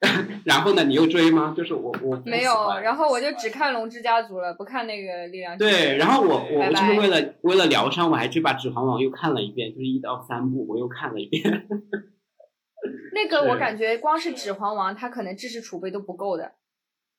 [0.46, 0.84] 然后呢？
[0.84, 1.52] 你又追吗？
[1.56, 5.54] 就是我我没有，然后我就只看《龙之家族》了，不看那个《力量》。
[5.58, 11.42] 对，然后我我就是为了为了疗伤，我还去把《指环王》又看了一遍，就是一到三部我又看了一遍。
[13.12, 16.52] 那个我感觉光是《指环王》，它可能知识储备都不够的，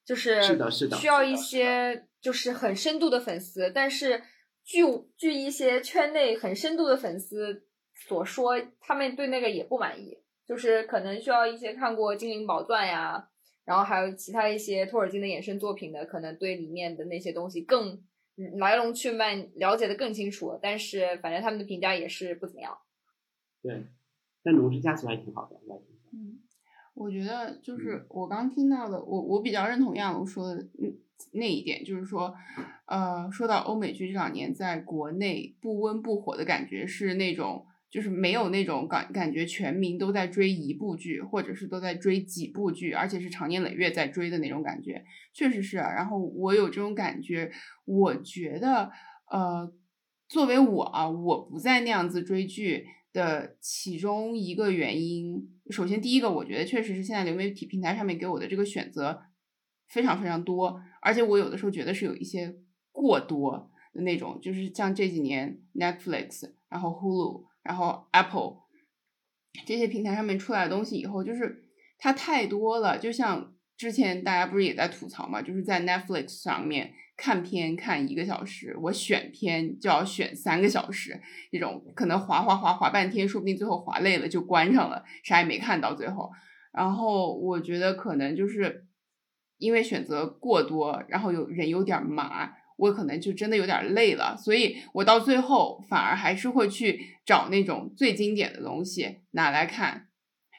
[0.05, 3.69] 就是是的，是的，需要一些就是很深度的粉丝。
[3.75, 4.21] 但是
[4.63, 4.83] 据
[5.17, 7.65] 据一些圈内很深度的粉丝
[8.07, 10.18] 所说，他们对那个也不满意。
[10.49, 13.29] 就是可能需要一些看过《精灵宝钻》呀，
[13.65, 18.01] 然后还有其他一些托尔金的衍生作品的，可能对里面的那些东西更
[18.57, 20.57] 来龙去脉了解的更清楚。
[20.59, 22.75] 但是反正他们的评价也是不怎么样。
[23.61, 23.85] 对，
[24.41, 25.55] 但《龙之家族》还挺好的，
[26.13, 26.39] 嗯，
[26.95, 30.65] 我觉得就是我刚听到的，我我比较认同亚龙说的
[31.33, 32.33] 那一点，就是说，
[32.87, 37.67] 呃，说到欧美剧这两年在国内不温不火的感觉是那种。
[37.89, 45.77] 就是没有那种感感觉，全民都在追一部剧，或者是都在追几部剧，而且是长年累月在追的那种感觉，确实是。
[45.77, 47.51] 然后我有这种感觉，
[47.85, 48.91] 我觉得，
[49.31, 49.73] 呃，
[50.27, 59.23] 作为我啊，我不在那样子追剧的其中一个原因，首先第一个，我觉得确实是现在流媒体平台上面给我的这个选择
[59.87, 62.55] 非常非常多，而且我有的时候觉得是有一些
[62.91, 67.48] 过多的那种，就是像这几年 Netflix，然后 Hulu。
[67.69, 68.63] 然后 Apple
[69.67, 72.97] 这些平台上面出来的东西以后，就是它太多了。
[72.97, 86.31] 就像之前大家不是也在吐槽嘛，就是在 Netflix 上面看片看一个小时，我选片就要选三个小时，这种可能划划划划半天，说不定最后划累了就关上了，啥也没看到最后。
[86.73, 88.87] 然后我觉得可能就是
[89.59, 92.55] 因为选择过多，然后有人有点麻。
[92.79, 100.07] 我可能就真的有点累了，所以我到最后反而还是会去找那种最经典的东西拿来看。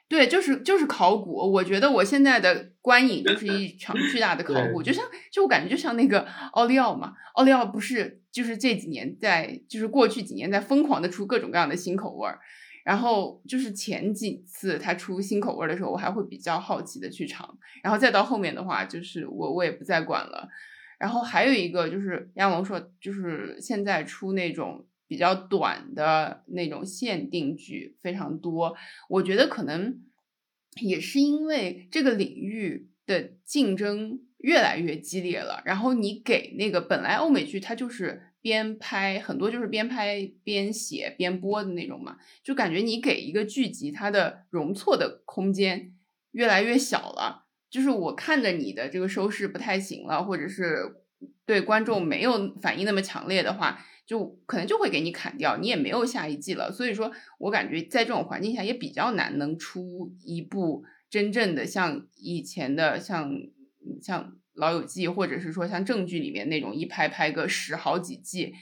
[0.09, 1.37] 对，就是就是考古。
[1.53, 12.41] 我觉得我现在的观影就是一场巨大的考古，就像就我感觉就像那个奥利奥嘛，奥利奥不是就是这几年在就是过去几年在疯狂的出各种各样的新口味儿，
[12.85, 20.49] 然后就是前几次他出新口味儿的时候，我还会比较好奇的去尝，然后再到后面的话，就是我我也不再管了。
[21.01, 28.77] 然后还有一个就是亚龙说，就是现在出那种比较短的那种限定剧非常多，
[29.09, 30.03] 我觉得可能
[30.83, 35.63] 也是因为这个领域的竞争越来越激烈了。
[35.65, 45.95] 然后你给那个本来欧美剧它就是边拍很多就是边拍边写边播的那种嘛，就感觉你给一个剧集它的容错的空间
[46.33, 47.47] 越来越小了。
[47.71, 50.97] 就是我看着你的这个收视不太行了，或者是
[51.47, 56.73] 对观众没有反应那么强烈的话，就可能就会给你砍掉，你也没有下一季了。
[56.73, 63.33] 所以说我感觉在这种环境下也比较难能出一部真正的像以前的像
[64.03, 68.53] 像老友记，或者是说像正剧里面那种一拍拍个十好几季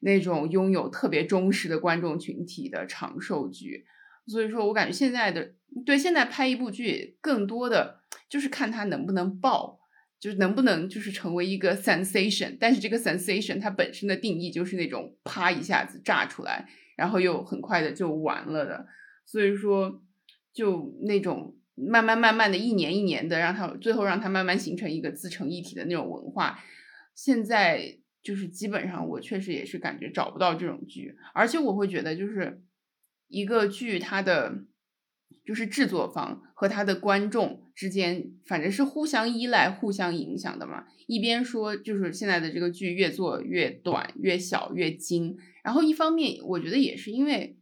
[0.00, 3.84] 那种拥有特别忠实的观众群体的长寿剧。
[4.26, 5.52] 所以说我感觉现在的
[5.84, 8.03] 对现在拍一部剧更多的。
[8.34, 9.78] 就是看它能不能爆，
[10.18, 12.56] 就是能不能就是成为一个 sensation。
[12.58, 18.88] 但是这个 sensation 它本身的定义就是那种啪一下子炸出来，然后又很快的就完了的。
[19.24, 20.02] 所以说，
[20.52, 26.58] 就那种慢慢慢慢的一年一年的，让它最后让它慢慢形成一个自成一体的那种文化。
[27.14, 32.60] 现在就是基本上我确实也是感觉找不到这种剧，而且我会觉得就是
[33.28, 34.64] 一个剧它的。
[35.44, 40.86] 就是制作方和他的观众之间，反正是互相依赖、互相影响的嘛。
[41.06, 47.58] 一边说就是现在的这个剧越做越短、越小、越精，然后一方面我觉得也是因为，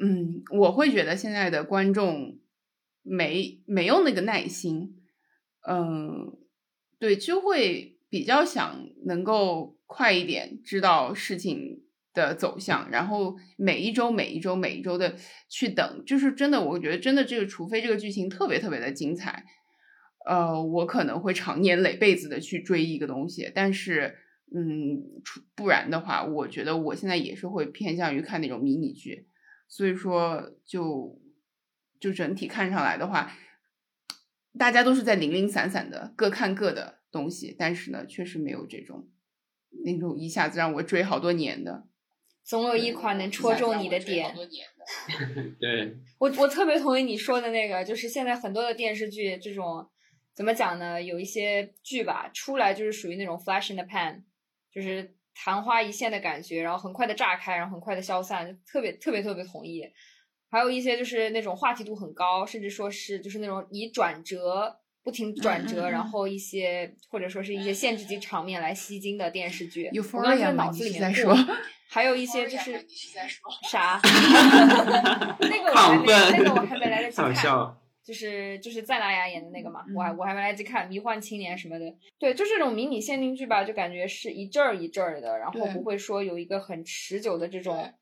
[0.00, 2.38] 嗯，我会觉得现在的观众
[3.02, 4.96] 没没有那个耐心，
[5.68, 6.38] 嗯，
[6.98, 11.82] 对，就会比较想能够快一点知道事情。
[12.14, 15.16] 的走向，然后每一周、每一周、每一周的
[15.48, 19.44] 去等，就是真的，我觉得真的这个，除非这个剧情特别特别的精彩，
[20.26, 23.50] 呃，我可能会长年累辈子的去追一个东西。
[23.54, 24.16] 但是，
[24.54, 25.02] 嗯，
[25.54, 29.28] 不然的话，我觉得我现在也是会偏向于看那种迷你剧。
[29.66, 31.18] 所以说，就
[31.98, 33.32] 就整体看上来的话，
[34.58, 39.08] 大家都是在零零散散的各看各的东西，但是呢，确实没有这种
[39.82, 41.88] 那种一下子让我追好多年的。
[42.44, 44.34] 总有一款能戳中你的点。
[45.60, 49.88] 对， 我我特别同意你说的那个，就是现在很多的电视剧这种
[50.34, 51.00] 怎么讲呢？
[51.00, 54.22] 有一些剧吧，出来就是属于那种 flash in the pan，
[54.74, 59.84] 就是昙花一现的感觉，然后很快的炸开，然后很快的消散，特别特别特别同意。
[60.50, 69.88] 还有一些就是那种话题度很高，甚至说是就是那种以转折不停转折，然后一些或者说是一些限制级场面来吸睛的电视剧。
[70.12, 71.34] 我刚才脑子里面说。
[71.92, 72.72] 还有一些就是
[73.70, 74.00] 啥，
[75.38, 81.94] 那个我还没那个我还没来得及 看，就是就是在那亚演的那个嘛，我还我还没来得及看《迷幻青年》什么的。
[82.18, 87.92] 对，就这种迷你限定剧吧，就感觉是一阵儿一阵儿的，然后不会说有一个很持久的这种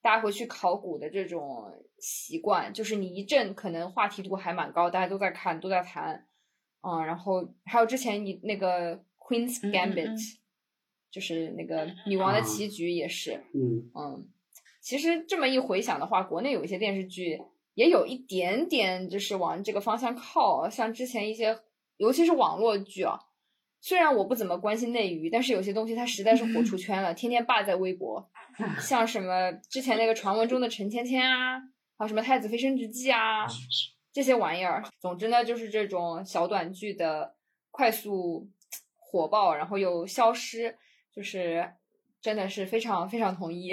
[0.00, 1.64] 大家回去考古的这种
[1.98, 2.72] 习惯。
[2.72, 6.24] 就是你一阵可能话题度还蛮高，大家都在看都在谈，
[6.82, 10.16] 嗯，然后还有之前你那个《Queen's Gambit》。
[11.10, 14.28] 就是那个女王的棋局也是，嗯嗯，
[14.80, 17.40] 其实这么一回想的话，国内有一些电视剧
[17.74, 21.58] 也有一点点就是往这个方向靠，像之前一些，
[21.96, 23.18] 尤其是网络剧啊。
[23.82, 28.30] 虽然我不怎么关心内娱，但是有些东西它实在是火出圈了，天天霸在微博，
[28.78, 31.58] 像什么之前那个传闻中的陈芊芊啊，
[31.96, 33.46] 还有什么太子妃升职记啊，
[34.12, 34.84] 这些玩意儿。
[35.00, 37.34] 总之呢，就是这种小短剧的
[37.70, 38.50] 快速
[38.98, 40.76] 火爆，然后又消失。
[41.12, 41.68] 就是
[42.20, 43.72] 真的是非常非常同意，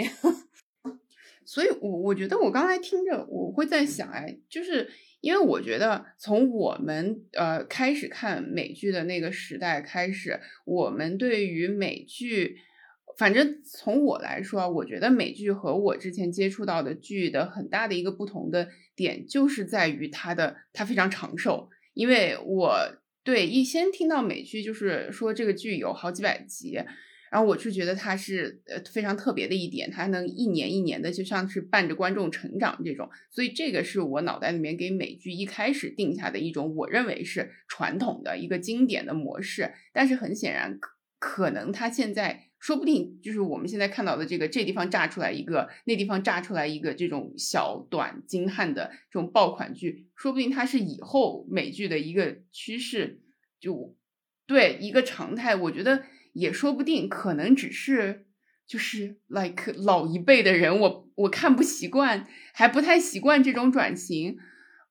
[1.46, 4.90] 所以，我我觉得我刚才听着，我会在想，哎，就是
[5.22, 12.58] 因为我觉得从我们呃开始看美剧的那个时代开始，我们对于美剧，
[13.18, 22.78] 反正从我来说，我觉得美剧和我之前接触到的剧的很大的一个不同的点，就是在于它的它非常长寿，因为我
[23.24, 26.80] 对一先听到美剧，就是说这个剧有好几百集。
[27.30, 39.74] 然后我是觉得它是呃非常特别的一点，它能一年一年的就像是伴着观众成长这种，所以这个是我脑袋里面给美剧一开始定下的一种我认为是传统的一个经典的模式。
[39.92, 40.80] 但是很显然，
[41.20, 53.22] 可能它现在说不定就是我们现在看到的这个这地方炸出来一个，那地方炸出来一个这种小短精悍的这种爆款剧，说不定它是以后美剧的一个趋势，
[53.60, 53.96] 就
[54.46, 55.56] 对一个常态。
[55.56, 56.04] 我觉得。
[56.38, 58.26] 也说不定，可能只是
[58.68, 64.38] 就是 like 老一辈的人，我我看不习惯，还不太习惯这种转型。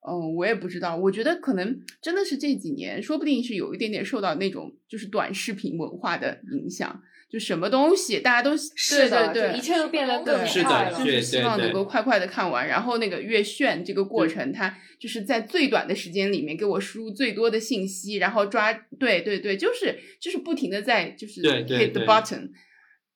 [0.09, 7.03] 嗯，我也不知道，我觉得可能真的是这几年，说不定是有一点点受到那种就是短视频文化的影响。
[7.29, 12.69] 就什么东西，大家都是的，对，一切都变得更快了，就是希望能够快快的看完。
[12.69, 22.51] 然后那个越炫这个过程，它就是在最短的时间里面给我输入最多的信息，然后抓，对对对，就是就是不停的在就是 hit the button，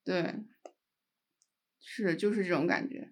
[0.05, 0.35] 对，
[1.81, 3.11] 是就是这种感觉。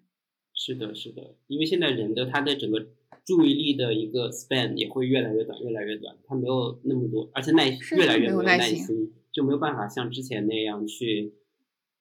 [0.53, 2.85] 是的，是的，因为现在人的他的整个
[3.29, 6.17] 注意力的一个 span 也会越来越短，越来越短。
[6.25, 11.35] 他没有那么多，而且耐越来越没有耐心，就没有办法像之前那样去，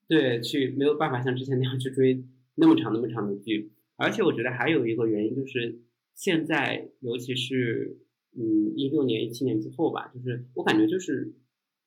[0.09, 2.25] 对，去没有办法像之前那样去追
[2.55, 3.73] 那么长那么长的剧。
[3.97, 5.83] 而且我觉得还有一个原因就是，
[6.15, 7.99] 现在尤其是
[8.35, 11.35] 嗯一六年、一七年之后吧，就是我感觉就是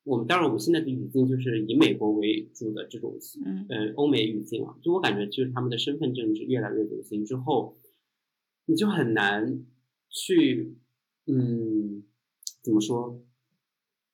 [0.04, 7.76] 我们当然我们现在的语境就是以美国为主的这种嗯呃欧美语境啊，就我感觉就是他们的身份政治越来越流行之后。
[8.66, 9.64] 你就很难
[10.08, 10.76] 去，
[11.26, 12.04] 嗯，
[12.62, 13.20] 怎么说？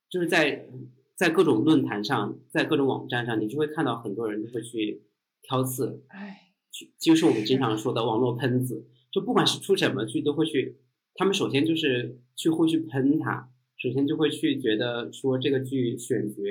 [0.08, 0.68] 就是在
[1.14, 5.02] 在各种论坛上，在各种网站上，你就会看到很多人都会去
[5.42, 6.52] 挑刺，哎，
[6.98, 8.86] 就是我们经常说的网络喷子。
[9.10, 10.78] 就不管是出什么剧，都会去，
[11.14, 16.42] 他们首先就是去会去喷他，首先就会去觉得说这个剧选角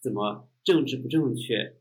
[0.00, 1.76] 怎么政治不正确，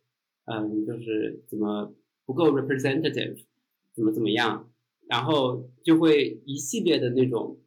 [0.46, 1.94] 嗯，就是怎么
[2.26, 3.46] 不够 representative，
[3.94, 4.70] 怎么怎么样。
[5.08, 7.60] 然后就会一系列的那种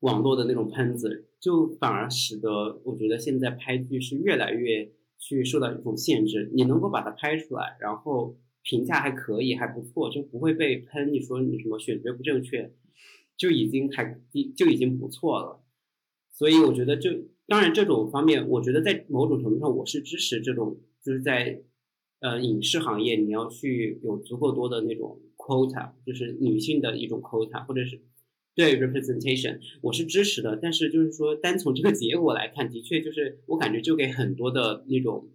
[0.00, 6.50] 网络的那种喷子，就反而使得我觉得现在拍剧是越来越去受到一种限制。
[6.54, 11.12] 你能够把它拍出来，然后评价还可以，还不错，就不会被喷。
[11.12, 12.72] 你说你什么选角不正确，
[13.36, 14.20] 就已经还
[14.56, 15.62] 就已经不错了。
[16.30, 17.10] 所以我觉得，就
[17.46, 21.62] 当然这种方面，我觉得在某种程度上，我是支持这种，就是在
[22.20, 25.20] 呃影视行业，你要去有足够多的那种。
[25.38, 28.02] quota 就是女性的一种 quota，或者是
[28.56, 30.58] 对 representation，我是支持的。
[30.60, 35.28] 但是就是说，单从这个结果来看，的确就是我感觉就给很多的那种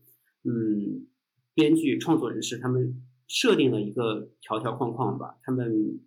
[0.44, 1.08] 嗯
[1.54, 6.02] 编剧创作人士他们设定了一个条条框框吧，他们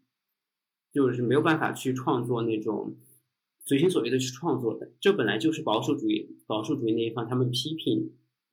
[0.92, 2.98] 就是没有办法去创作那种
[3.64, 4.92] 随心所欲的去创作的。
[5.00, 8.12] 这本来就是保守主义保守主义那一方他们批评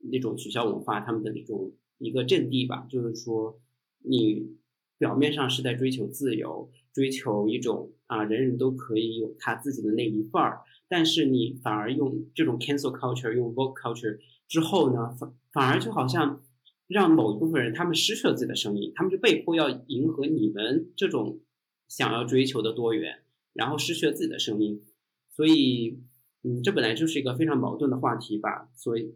[0.10, 3.60] 那种取消文化他们的那种一个阵地吧，就是说
[4.00, 4.58] 你。
[5.02, 10.62] 表面上是在追求自由，追求一种啊，人人都可以有他自己的那一份儿。
[10.88, 16.44] 但是你反而用这种 cancel culture，用 vote culture 之后呢，反反而就好像
[16.86, 21.40] 让某一部分人他们失去了自己的声音，他们就被迫要迎合你们这种
[21.88, 23.24] 想要追求的多元，
[23.54, 24.84] 然后失去了自己的声音。
[25.32, 26.00] 所以，
[26.44, 28.70] 嗯，这本来就是一个非常矛盾的话题吧。
[28.76, 29.16] 所以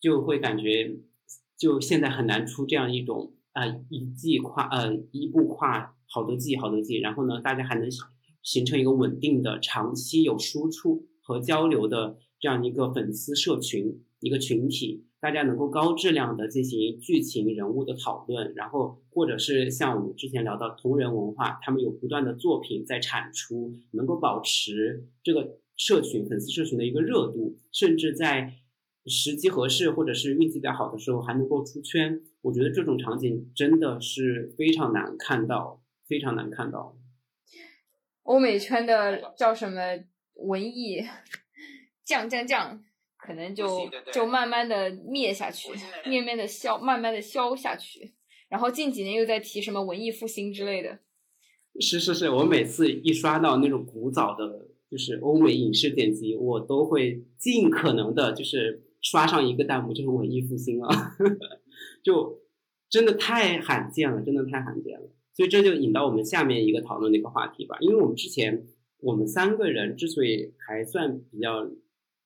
[0.00, 0.96] 就会感觉，
[1.62, 3.34] 就现在很难出这样一种。
[3.54, 7.86] 啊，一季跨呃一步跨好多季好多季，然后呢，大家还能
[8.42, 28.54] 形成一个稳定的、长期有输出和交流的这样一个粉丝社群一个群体，大家能够高质量的进行剧情人物的讨论，然后或者是像我们之前聊到同人文化，他们有不断的作品在产出，能够保持这个社群粉丝社群的一个热度，甚至在。
[29.06, 32.20] 时机合适，或者是运气比较好的时候，还能够出圈。
[32.40, 36.96] 我觉得这种场景真的是非常难看到，非常难看到。
[38.22, 39.80] 欧美圈的叫什么
[40.34, 41.04] 文艺
[42.04, 42.80] 降降降，
[43.16, 45.72] 可能就就慢慢的灭下去，
[46.08, 48.14] 面面的消，慢慢的消下去。
[48.48, 51.00] 然后近几年又在提什么文艺复兴之类的。
[51.80, 58.84] 是是是，我每次一刷到那种古早的，就是欧美影视剪辑，我都会尽可能的，就是。
[59.02, 61.16] 刷上一个弹幕就是文艺复兴啊，
[62.02, 62.40] 就
[62.88, 65.10] 真的太罕见了，真的太罕见了。
[65.34, 67.76] 所以这就引到我们下面一个讨论的一个话题吧。
[67.80, 68.66] 因为我们之前
[68.98, 71.70] 我们三个人之所以还算比较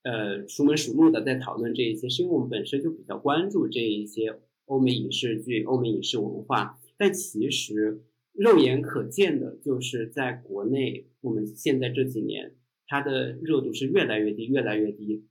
[0.02, 6.78] 呃熟门熟路的在讨论这一些，是因为我们本身就比较关注这一些欧美影视剧、欧美影视文化。
[6.98, 8.02] 但其实
[8.32, 12.56] 肉眼可见的就是在国内，我们现在这几年
[12.86, 15.24] 它的热度是越来越低，越来越低。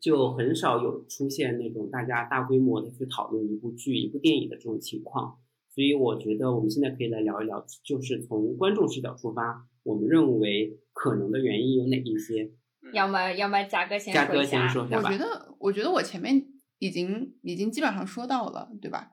[0.00, 5.38] 就很少有出现那种大家大规模的去讨论一部剧、一部电影的这种情况，
[5.74, 12.52] 所以我觉得我们现在可以来聊一聊，就是从观众视角出发，我们认为可能的原因有哪一些？
[12.92, 15.08] 要么要么嘉哥先嘉哥先说下吧。
[15.08, 16.46] 我觉得，我觉得我前面
[16.78, 19.10] 已经已经基本上说到了，对吧？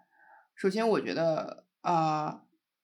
[0.55, 2.41] 首先，我觉得呃，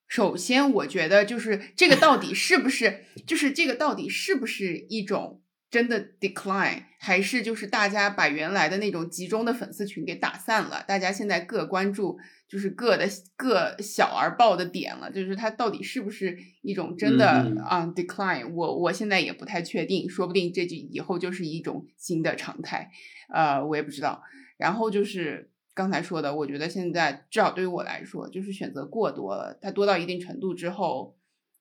[0.08, 5.42] 首先我觉得就是这个到底是不是，就是这个到底是不是一种。
[5.70, 12.18] 真的 decline 还是就是大家把原来的那种集中的粉丝群给打散了，大家现在各关注
[12.48, 13.08] 就是各的
[13.38, 17.28] 各小而爆的点了，就是它到底是不是一种真的
[17.64, 18.52] 啊 decline？
[18.52, 22.92] 我我现在也不太确定，说不定这就以后就是一种新的常态，
[23.32, 24.24] 呃，我也不知道。
[24.58, 31.16] 然后就是刚才说的，我觉得现在至少对于我来说，就是选择过多了，它多到一定程度之后，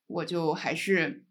[0.06, 1.26] 我就还是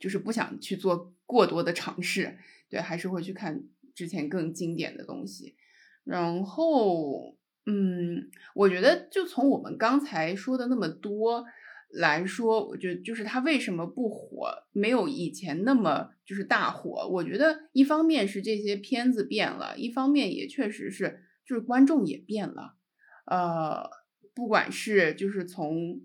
[0.00, 1.12] 就是不想去做。
[1.28, 2.38] 过多的尝试，
[2.70, 3.62] 对，还是会去看
[3.94, 5.56] 之前更经典的东西。
[6.04, 11.44] 然后，嗯，我觉得就从我们刚才说的那么多，
[11.90, 17.06] 来说，我觉得就是它为什么不火，没有以前那么就是大火。
[17.08, 22.76] 我觉得一方面是这些片子变了，一方面也确实是就是观众也变了。
[23.26, 23.90] 呃，
[24.34, 26.00] 不管是就是从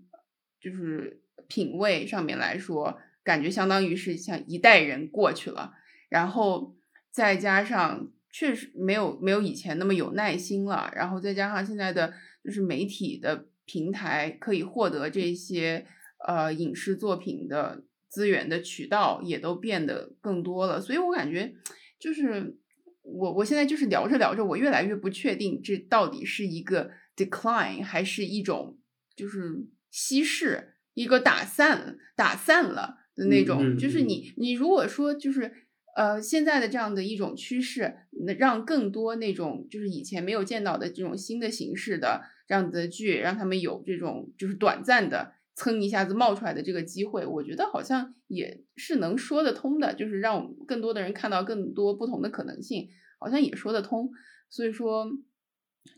[0.60, 5.72] 就是品味上面来说，感觉相当于是像一代人过去了，
[6.08, 6.76] 然后
[7.10, 12.14] 再加上确实没有没有以前那么有耐心了，然后再加上现在的
[12.44, 13.46] 就是媒体的。
[13.66, 15.86] 平台可以获得这些
[16.28, 21.54] 呃影视作品的资源的渠道也都变得更多了，所以我感觉
[21.98, 22.58] 就是
[23.00, 28.76] 我我现在就是聊着聊着，我越来越不确定这到底是一个 decline 还是一种
[29.16, 33.76] 就是稀释，一个打散打散了的那种。
[33.76, 35.52] 就是你你如果说就是
[35.96, 37.94] 呃现在的这样的一种趋势，
[38.38, 42.22] 让更多那种就是以前没有见到的这种新的形式的。
[42.46, 54.10] 这样子的剧，让他们有这种就是短暂的蹭一下子冒出来的这个机会，我觉得好像也是能说得通的，就是让更多的人看到更多不同的可能性，好像也说得通。
[54.50, 55.10] 所以说，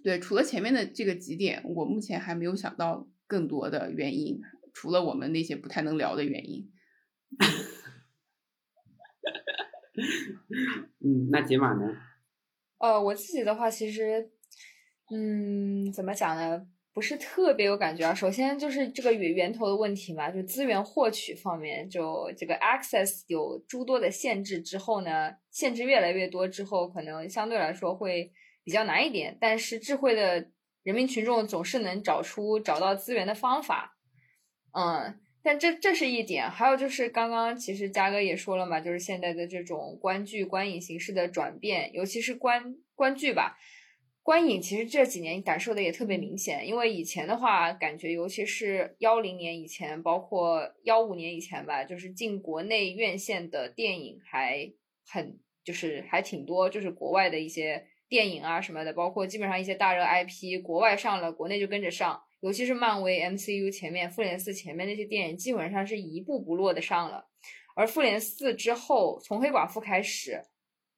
[0.04, 4.40] 对，除了前面的这个几点，我目前还没有想到更多的原因，
[4.72, 6.70] 除了我们那些不太能聊的原因。
[11.04, 11.86] 嗯，那解码呢？
[12.78, 14.30] 呃，我自己的话，其实。
[15.08, 16.66] 嗯，怎么讲呢？
[16.92, 18.12] 不是特别有感觉啊。
[18.12, 28.32] 首先就是这个源源头的问题嘛，就资源获取方面，就这个 access 有诸多的限制之后呢，限制越来越多之后，可能相对来说会
[28.64, 29.38] 比较难一点。
[29.40, 30.50] 但是智慧的
[30.82, 33.96] 人民群众总是能找出找到资源的方法。
[34.72, 36.50] 嗯，但这这是一点。
[36.50, 43.56] 还有就是刚刚其实嘉哥也说了嘛，就是现在的这种观剧观影形式的转变，尤其是观观剧吧。
[44.24, 54.68] 观影其实这几年感受的也特别明显，因为以前的话，感觉尤其是幺零年以前，包括幺五年以前吧，就是进国内院线的电影还
[55.06, 67.26] 很，就是还挺多，就是国外的一些电影啊什么的，包括基本上一些大热 IP，国外上了，国内就跟着上，尤其是漫威 MCU 前面，复联四前面那些电影基本上是一步不落的上了，
[67.74, 70.44] 而复联四之后，从黑寡妇开始。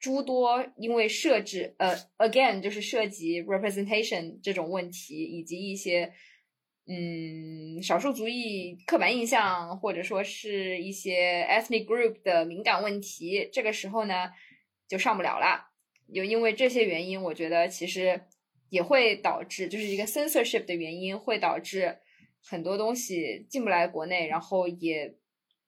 [0.01, 6.13] 诸多因为设置，呃，again 就是涉及 representation 这种问题，以及一些
[6.87, 14.31] 嗯少数族裔刻板印象，或者说是一些 ethnic group 的敏感问题，这个时候呢
[14.87, 15.67] 就上不了了。
[16.15, 18.21] 就因为这些原因，我觉得其实
[18.71, 21.99] 也会导致，就是一个 censorship 的原因，会导致
[22.43, 25.17] 很多东西进不来国内，然后也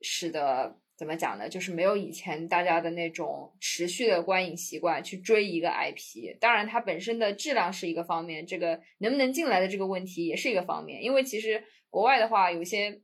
[0.01, 0.79] 使得。
[1.01, 1.49] 怎么讲呢？
[1.49, 6.37] 就是没有以前大家的那种持续的观影习惯去追一个 IP。
[6.39, 11.03] 当然，它本身的质量是一个方面，这个能不能进来的这个问题也是一个方面。
[11.03, 13.01] 因为其实国外的话，有些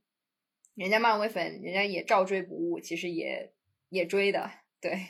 [0.75, 3.51] 人家漫威粉，人家也照追不误，其实也
[3.89, 4.51] 也追的。
[4.79, 5.01] 对。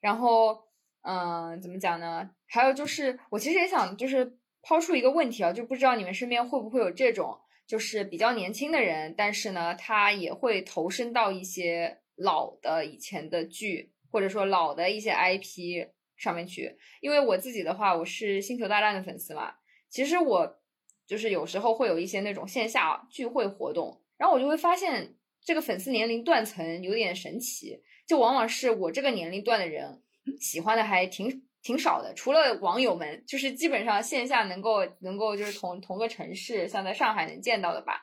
[0.00, 0.58] 然后，
[1.02, 2.30] 嗯，怎么讲呢？
[2.50, 7.38] 还有就是，我其实也想就是抛出一个问题啊，就不知道你们身边会不会有这种。
[7.66, 15.86] 就是比较年轻的人，但是呢，他也会投身到一些老的以前的剧，或者说老的一些 IP
[16.16, 16.76] 上面去。
[17.00, 19.54] 因为我自己的话，我是星球大战的粉丝嘛。
[19.88, 20.58] 其实我
[21.06, 30.02] 就是有时候会有一些那种线下聚会活动，然后我就会发现这个粉丝年龄断层有点神奇，就往往是我这个年龄段的人
[30.40, 31.44] 喜欢的还挺。
[31.62, 38.02] 挺少的，除了网友们，就是基本上线下能够能够就是同同个城市，像在上海能见到的吧。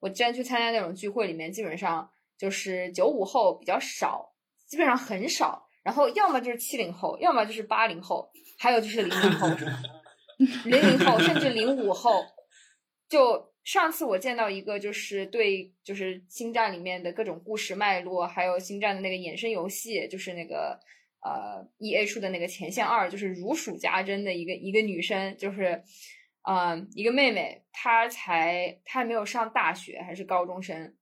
[0.00, 4.32] 我之前去参加那种聚会，里面基本上就是九五后比较少，
[4.66, 5.66] 基本上很少。
[5.82, 9.48] 然后要么就是七零后，要么就是八零后，还有就是零零后，
[10.64, 12.24] 零零后甚至零五后。
[13.06, 20.80] 就上次我见到一个，就是对，就是星战里面的各种故事脉络，还有星战的那个衍生游戏，就是那个。
[21.24, 25.82] 呃，E A 出的那个前线二就是如数家珍的一个一个女生，就是，
[26.42, 30.94] 嗯，一个妹妹，她才她还没有上大学，还是高中生，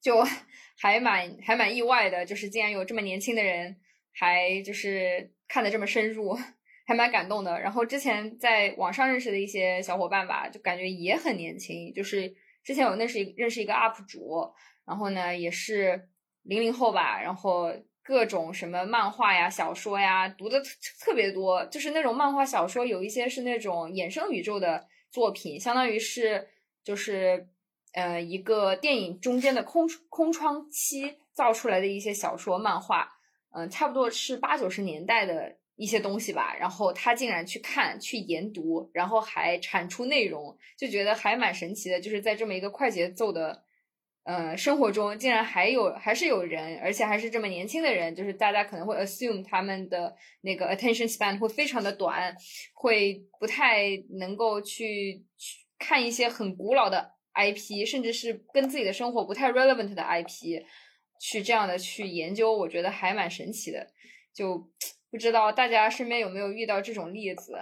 [0.00, 0.24] 就
[0.78, 3.76] 还蛮还蛮意外的，就是竟然有这么年轻的人，
[4.12, 6.38] 还就是看得这么深入，
[6.86, 7.60] 还蛮感动的。
[7.60, 12.32] 然后之前在网上认识的一些小伙伴吧，就感觉也很年轻，就是
[12.62, 14.54] 之前有认识一认识一个 UP 主，
[14.86, 16.08] 然后呢也是
[16.44, 17.74] 零零后吧，然后。
[18.04, 20.68] 各种什么漫画呀、小说呀，读的特
[21.00, 21.64] 特别多。
[21.66, 26.46] 就是那种漫画、小说，有一些是那种衍生宇宙的作品，相当于是
[26.84, 27.48] 就是
[27.94, 33.10] 呃一个电影中间的空空窗期造出来的一些小说、漫画。
[33.56, 42.00] 嗯，差不多是八九十年代的一些东西吧，然后他竟然去看、去研读，然后还产出内容，就觉得还蛮神奇的。
[42.00, 43.62] 就是在这么一个快节奏的
[44.24, 52.34] 呃生活中，竟然还有还是有人，而且还是这么年轻的人，就是大家可能会 assume 他们的那个 attention span 会非常的短，
[52.74, 53.86] 会不太
[54.18, 60.62] 能够去去看一些很古老的 IP，甚至是跟自己的生活不太 relevant 的 IP，
[61.20, 63.86] 去这样的去研究，我觉得还蛮神奇的，
[64.34, 64.70] 就。
[65.14, 67.52] 不知道大家身边有没有遇到这种例子？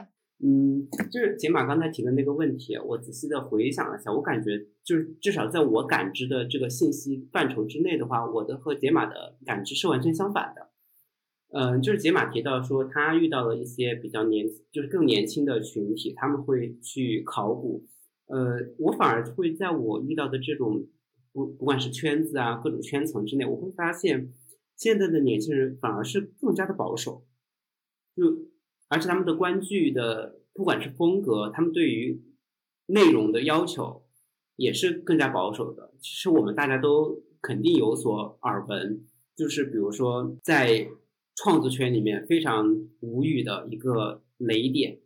[0.45, 10.71] 嗯，就是杰玛刚才提的那个问题，我仔细的回想了一下，我感觉就是至少在我感知的这个信息范畴之内的话，我的和杰玛的感知是完全相反的。
[11.55, 17.87] 嗯，就是杰玛提到说他遇到了一些比较年，就是更年轻的群体，他们会去考古。
[18.27, 20.87] 呃，我反而会在我遇到的这种
[21.33, 24.33] 不不管是圈子啊各种圈层之内，我会发现
[24.77, 27.25] 现在的年轻人反而是更加的保守。
[28.17, 28.25] 就，
[28.93, 32.23] 而且他们的观剧的，不管是风格，他们对于
[32.89, 34.05] 内容的要求
[34.57, 35.95] 也是更加保守的。
[35.99, 39.03] 其实我们大家都肯定有所耳闻，
[39.35, 40.89] 就是比如说在
[41.35, 44.99] 创作圈里面非常无语的一个雷点，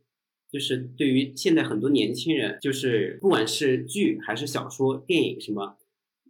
[0.50, 5.76] 就是对于现在很多年轻人，就是不管是剧还是小说、电影什么，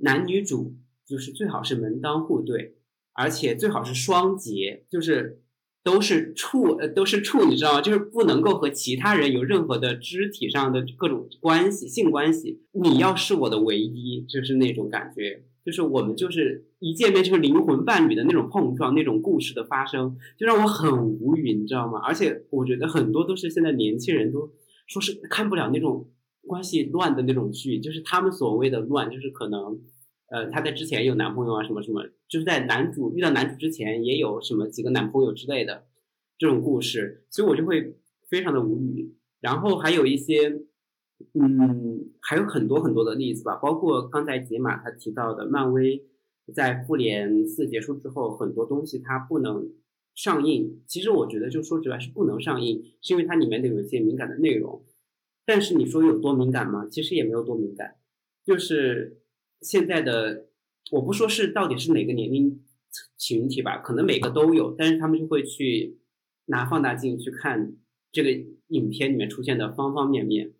[0.00, 0.74] 男女主
[1.06, 2.76] 就是最好是门当户对，
[3.14, 5.40] 而且最好是双节，就是。
[5.86, 7.80] 都是处，呃，都是处，你知道吗？
[7.80, 12.60] 就是不能够和其他人有任何的肢体上的各种关系，性关系。
[12.72, 22.00] 你要是我的唯一，就是那种感觉，就是我们就是一见面就是灵魂伴侣的那种碰撞，那种故事的发生，就让我很无语，你知道吗？
[22.04, 24.50] 而且我觉得很多都是现在年轻人都
[24.88, 26.08] 说是看不了那种
[26.48, 29.78] 关系乱的那种剧，就是他们所谓的乱，就是可能。
[30.28, 35.86] 呃，她在之前有男朋友啊，什么什么，就是在男主遇到男主之前也有什么几个男朋友之类的
[36.36, 37.96] 这种故事，所以我就会
[38.28, 39.14] 非常的无语。
[39.40, 40.48] 然后还有一些，
[41.34, 46.04] 嗯，还有很多很多的例子吧，包括刚才杰玛他提到的，漫威
[46.52, 49.70] 在复联四结束之后，很多东西它不能
[50.14, 50.82] 上映。
[50.88, 54.84] 其实我觉得，就说实话是不能上映，是因为它里面的有一些敏感的内容。
[55.44, 56.88] 但是你说有多敏感吗？
[56.90, 57.94] 其实也没有多敏感，
[58.44, 59.20] 就是。
[59.60, 60.46] 现在的
[60.90, 62.62] 我不说是到底是哪个年龄
[63.18, 65.98] 群体吧，可能每个都有，但是他们就会去
[66.46, 67.74] 拿放大镜去看
[68.12, 68.30] 这个
[68.68, 70.52] 影片里面出现的方方面面。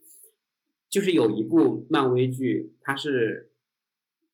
[0.88, 3.50] 就是有一部漫威剧，它是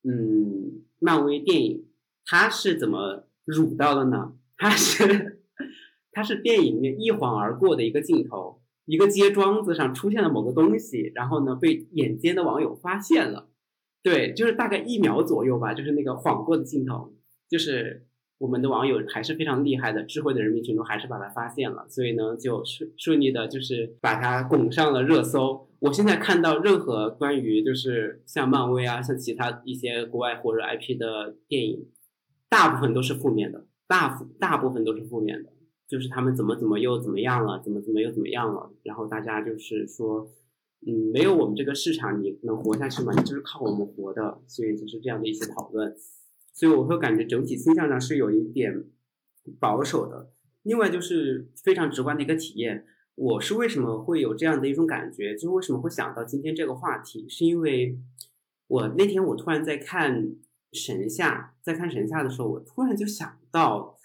[0.03, 1.85] 嗯，漫威电影，
[2.25, 4.37] 它是怎么辱到的呢？
[4.55, 5.41] 它是
[6.11, 13.49] 它是电影里面一晃而过的一个镜头，一个街庄子上出现了某个东西，然后呢被眼尖的网友发现了。
[14.03, 17.13] 对，就是大概一秒左右吧，就是那个晃过的镜头，
[17.49, 18.05] 就是
[18.37, 25.69] 我们的网友还是非常厉害的，智慧的人民群众还是把它发现了，所以呢，就顺顺利的，就是把它拱上了热搜。
[25.79, 31.87] 我现在看到任何关于就是像漫威啊，像其他一些国外或者 IP 的电影，
[32.49, 35.49] 大部分都是负面的，大大部分都是负面的，
[35.87, 40.27] 就是他们怎么怎么又怎么样了，怎么怎么又怎么样了，然后大家就是说。
[40.85, 43.13] 嗯，没有我们这个市场，你能活下去吗？
[43.15, 45.95] 你就是靠我们活的，所以就是这样的一些讨论。
[46.51, 48.83] 所以我会感觉整体倾向上是有一点
[49.59, 50.31] 保守的。
[50.61, 55.33] 另外就是非常直观的一个体验，我是为什么会有这样的一种感觉？
[55.33, 57.27] 就是为什么会想到今天这个话题？
[57.27, 57.97] 是因为
[58.67, 60.35] 我那天我突然在看
[60.71, 63.97] 神下，在看神下的时候，我突然就想到，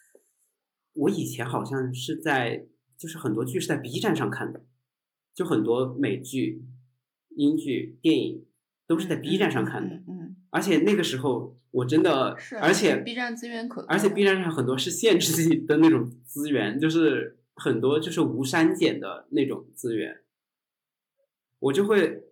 [0.94, 2.66] 我以前好像是在，
[2.96, 4.62] 就是很多剧是在 B 站上看的。
[5.38, 6.64] 就很多美剧、
[7.36, 8.44] 英剧、电影
[8.88, 20.22] 都是在 B 站上看的，嗯，而且那个时候我真的，而且 B 站资源可，而且 B 站上很多是限制级的那种资源，就是很多就是无删减的那种资源，
[21.60, 22.24] 我就会，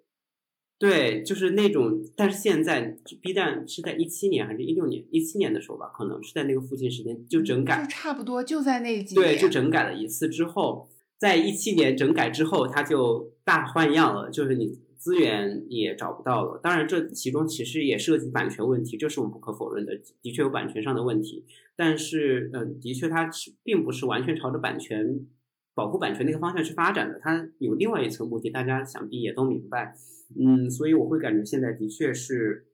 [0.77, 5.05] 对，就是那种，但是现在 B 站是在一七年还是一六年？
[5.13, 10.89] 一七年的时候吧，可能是在那个附近时间就整改，就差不多就在那几对，就整改了一次之后。
[11.19, 16.61] 在一七年整改之后，它就大换样了，就是你资源也找不到了。
[16.63, 21.47] 当然，这其中其实也涉及版权问题，这是我们不可否认的，的确有版权上的问题。
[21.75, 23.31] 但是，嗯，的确它
[23.63, 25.27] 并不是完全朝着版权
[25.75, 29.95] 保护版权那个方向去发展的，它有另外一层目的，大家想必也都明白。
[30.39, 32.67] 嗯，所以我会感觉现在的确是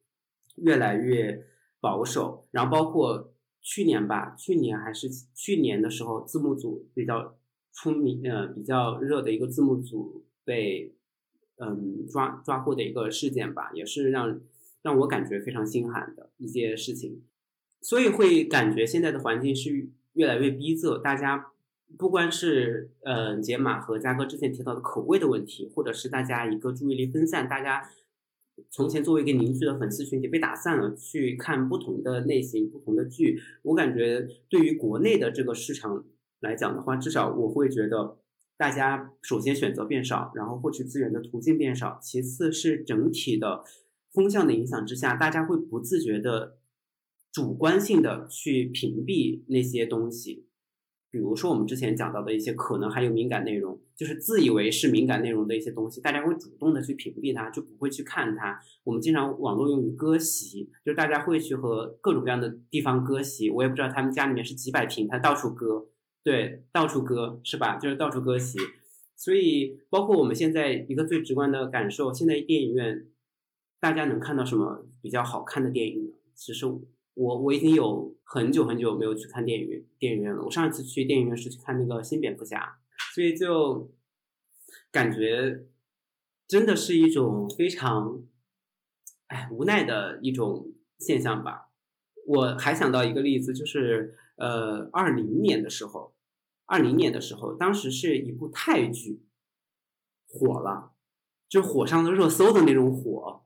[0.57, 1.45] 越来越
[1.81, 2.49] 保守。
[2.51, 7.37] 然后，包括去年吧，去年还是去年的时候，字幕组比较。
[7.73, 10.93] 出名呃比较热的一个字幕组被
[11.57, 14.41] 嗯抓抓获的一个事件吧，也是让
[14.83, 17.23] 让我感觉非常心寒的一些事情，
[17.81, 21.53] 所以会感觉现在的环境是越来越逼仄，大家
[21.97, 27.89] 不光是呃杰玛和嘉哥之前提到的口味的问题，或者是大家一个注意力分散，大家
[28.71, 33.41] 从前作为一个凝聚的粉丝群体被打散了，去看不同的类型、不同的剧。
[33.63, 36.05] 我感觉对于国内的这个市场
[36.43, 38.19] 来讲的话，至少我会觉得
[38.57, 43.65] 大家首先选择变少，然后获取资源的途径变少，其次是整体的
[44.13, 46.59] 风向的影响之下，大家会不自觉的
[47.33, 50.47] 主观性的去屏蔽那些东西。
[51.11, 58.59] 比如说我们之前讲到的一些可能还有敏感内容，就是自以为是敏感内容的一些东西，大家会主动的去屏蔽它，就不会去看它。
[58.83, 63.51] 我们经常网络用语割席，就是大家会去和各种各样的地方割席。
[63.51, 65.87] 我也不知道他们家里面是几百平，他到处割，
[66.25, 67.77] 对，到处割是吧？
[67.77, 68.59] 就是到处割席。
[69.17, 73.07] 所以包括我们现在一个最直观的感受，现在电影院
[73.81, 76.13] 大家能看到什么比较好看的电影呢？
[76.35, 76.67] 其实。
[77.15, 80.43] 我我已经有很久很久没有去看电影电影院了。
[80.43, 82.79] 我上一次去电影院是去看那个新蝙蝠侠，
[83.15, 83.93] 所以就
[84.91, 85.67] 感觉
[86.49, 88.25] 真的是一种非常
[89.27, 91.69] 哎无奈的一种现象吧。
[92.27, 96.15] 我还想到一个例子，就是呃二零年的时候，
[96.67, 99.23] 二零年的时候，当时是一部泰剧
[100.29, 100.93] 火了，
[101.49, 103.45] 就火上了热搜的那种火，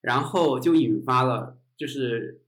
[0.00, 2.42] 然后就引发了就是。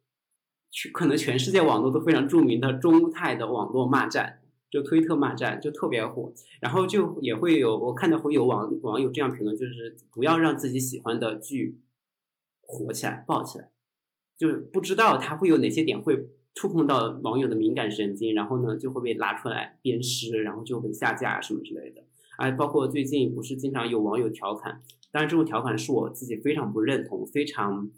[0.73, 11.81] 全可能全世界网络都非常著名的中泰的网络骂战，就推特骂战就特别火，然后就也会有我看到会有网网友这样评论，就是不要让自己喜欢的剧
[12.61, 13.73] 火起来爆起来，
[14.39, 22.03] 就是不知道它会有哪些点会触碰到网友的敏感神经，然后呢就会被拉出来鞭尸，然后就被下架什么之类的。
[22.39, 24.81] 哎，包括最近不是经常有网友调侃，
[25.11, 27.91] 当然这种调侃是我自己非常不认同，非常。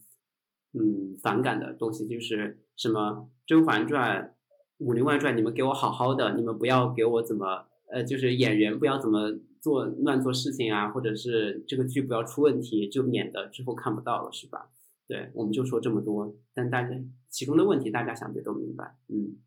[0.74, 3.10] 嗯，反感的东西就是什么
[3.46, 4.22] 《甄嬛传》
[4.78, 14.70] 《武林外传》，你们给我好好的，你们不要给我怎么呃，就是演员不要怎么做乱做事情啊，或者是这个剧不要出问题，就免得之后看不到了，是吧？
[15.06, 16.88] 对，我们就说这么多，但大家
[17.28, 18.84] 其中的问题大家想必都明白。
[19.08, 19.42] 嗯，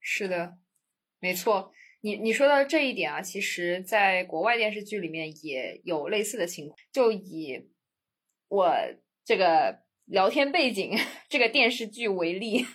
[0.00, 0.58] 是的，
[1.20, 1.72] 没错。
[2.00, 7.68] 你你说到这一点啊，其实在国外电视剧里面也有类似的情况，就以
[8.48, 8.70] 我
[9.24, 9.82] 这个。
[10.06, 10.98] 聊天背景
[11.30, 12.66] 这个电视剧为例，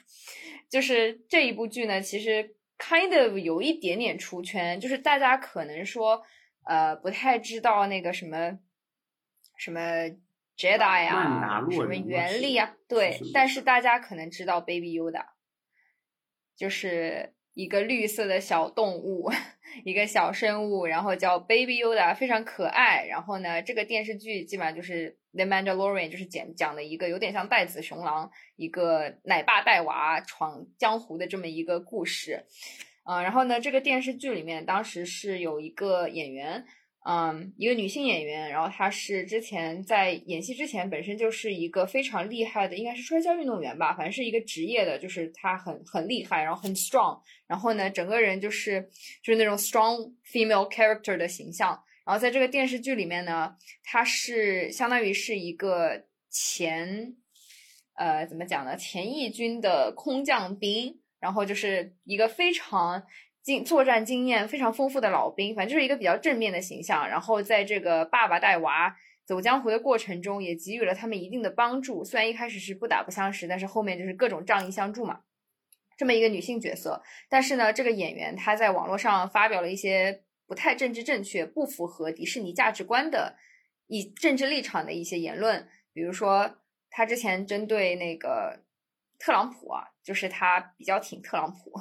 [0.68, 6.24] 就是这一部剧呢，其实 kind of 有一点点出圈，就是大家可能说，
[6.66, 8.58] 呃，不太知道那个什么
[9.60, 9.80] 什么
[10.60, 15.26] Jedi 啊，什么原力啊，对，但是大家可能知道 Baby Yoda，
[16.56, 17.34] 就是。
[17.56, 19.30] 一个绿色的小动物，
[19.84, 23.06] 一个小生物，然后叫 Baby Yoda，非常可爱。
[23.06, 32.46] 然后呢，这个电视剧基本上就是《The Mandalorian》，就是讲讲的一个有点像带子雄狼，一个奶爸带娃闯江湖的这么一个故事。
[33.04, 36.66] 嗯，然后呢，这个电视剧里面当时是有一个演员。
[37.12, 48.88] 嗯，一个女性演员，然后她是之前在演戏之前本身就是一个非常厉害的，应该是摔跤运动员吧，反正是一个职业的，就是她很很厉害，然后很 strong，然后呢，整个人就是
[49.24, 51.70] 就是那种 strong female character 的形象。
[52.06, 57.16] 然后在这个电视剧里面呢，她是相当于是一个前
[57.96, 63.04] 呃怎么讲呢，前义军的空降兵，然后就是一个非常。
[63.50, 67.10] 经作战经验非常丰富的老兵，反正就是一个比较正面的形象。
[67.10, 68.96] 然后在这个爸爸带娃
[69.26, 72.04] 走江湖的过程中，也给予了他们一定的帮助。
[72.06, 75.22] 虽然一开始是不打不相识，但是后面就是各种仗义相助嘛。
[75.98, 83.36] 这么一个女性角色，但是呢，这个演员她在网络上发表了一些不太政治正确、不符合迪士尼价值观的
[83.88, 85.68] 以政治立场的一些言论。
[85.92, 86.60] 比如说，
[86.92, 88.62] 她之前针对那个
[89.18, 91.74] 特朗普啊，就是她比较挺特朗普。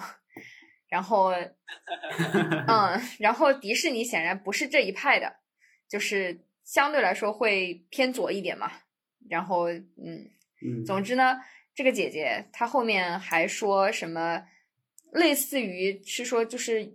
[0.88, 1.32] 然后，
[2.66, 5.36] 嗯，然后迪士尼显然不是这一派的，
[5.88, 8.72] 就是相对来说会偏左一点嘛。
[9.28, 11.38] 然后，嗯，总之呢，
[11.74, 14.42] 这个姐姐她后面还说什么，
[15.12, 16.94] 类似于是说就是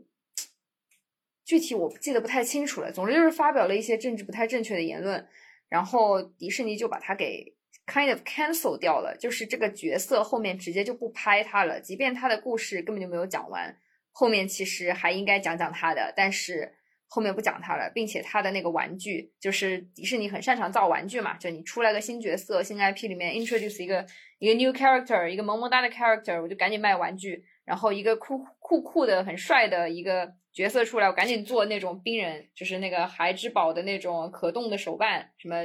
[1.45, 2.91] 具体我记得不太清楚了。
[2.91, 5.27] 总之就是发表了一些政治不太正确的言论，
[5.69, 13.77] 然后迪士尼就把她给 kind of cancel 掉了，就是这个角色后面直接就不拍他了，即便他的故事根本就没有讲完。
[14.14, 16.76] 后面其实还应该讲讲他的，但是
[17.07, 24.05] 后面不讲他了，并且他的那个玩具，就是迪士尼很擅长造玩具嘛，就你出来个新角色、新 IP 里面 introduce 一个
[24.39, 35.55] 一个 new character，一个萌萌哒的 character，我就赶紧卖玩具，然后一个酷酷酷的、很帅的一个角色出来，我赶紧做那种冰人，就是那个孩之宝的那种可动的手办，什么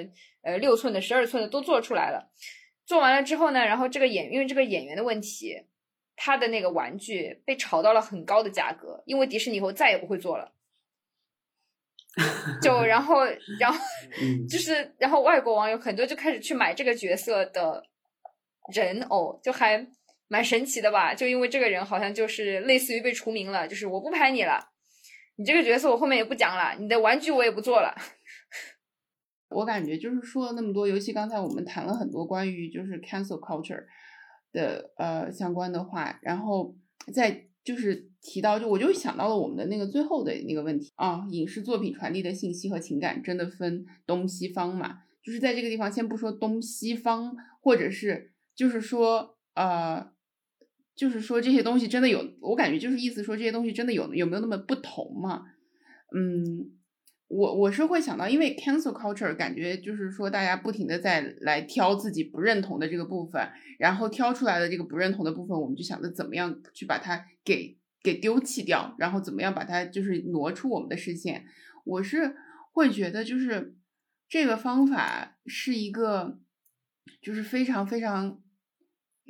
[0.43, 2.31] 呃六寸的、十二寸的都做出来了。
[2.87, 5.68] 做完了之后呢，然后这个演因为这个演员的问题。
[6.21, 10.53] 他的那个玩具被炒到了很高的价格，因为迪士尼以后再也不会做了。
[12.61, 13.25] 就然后
[13.61, 13.79] 然后
[14.21, 17.85] 嗯 就是然后外国网友很多就开始去买这个角色的
[18.75, 19.87] 人偶，就还
[20.27, 21.14] 蛮神奇的吧？
[21.14, 24.71] 就因为这个人好像就是类似于被除名了，就是我不拍你了，
[25.37, 27.95] 你这个角色我后面也不讲了，你的玩具我也不做了。
[29.51, 33.85] 我感觉就是说了那么多，尤其刚才我们谈了很多关于就是 cancel culture
[34.53, 36.75] 的呃相关的话，然后
[37.13, 45.01] 再就是提到，就我就想到了我们的那个最后的那个问题啊，影视作品传递的信息和情感真的分东西方嘛？
[45.23, 50.11] 就是在这个地方，先不说东西方，或者是就是说呃，
[50.95, 55.45] 就是说这些东西真的有，我感觉就是意思说这些东西真的有有没有那么不同嘛？
[56.15, 56.78] 嗯。
[57.29, 63.47] 我我是会想到，因为 cancel culture 感觉就是说大家不停的在来挑自己不认同的这个部分，
[63.79, 71.45] 然后挑出来的这个不认同的部分，我们就想着怎么样去把它给给丢弃掉，然后怎么样把它就是挪出我们的视线。
[71.85, 72.35] 我是
[72.72, 73.76] 会觉得就是
[74.26, 76.39] 这个方法是一个
[77.20, 78.41] 就是非常非常，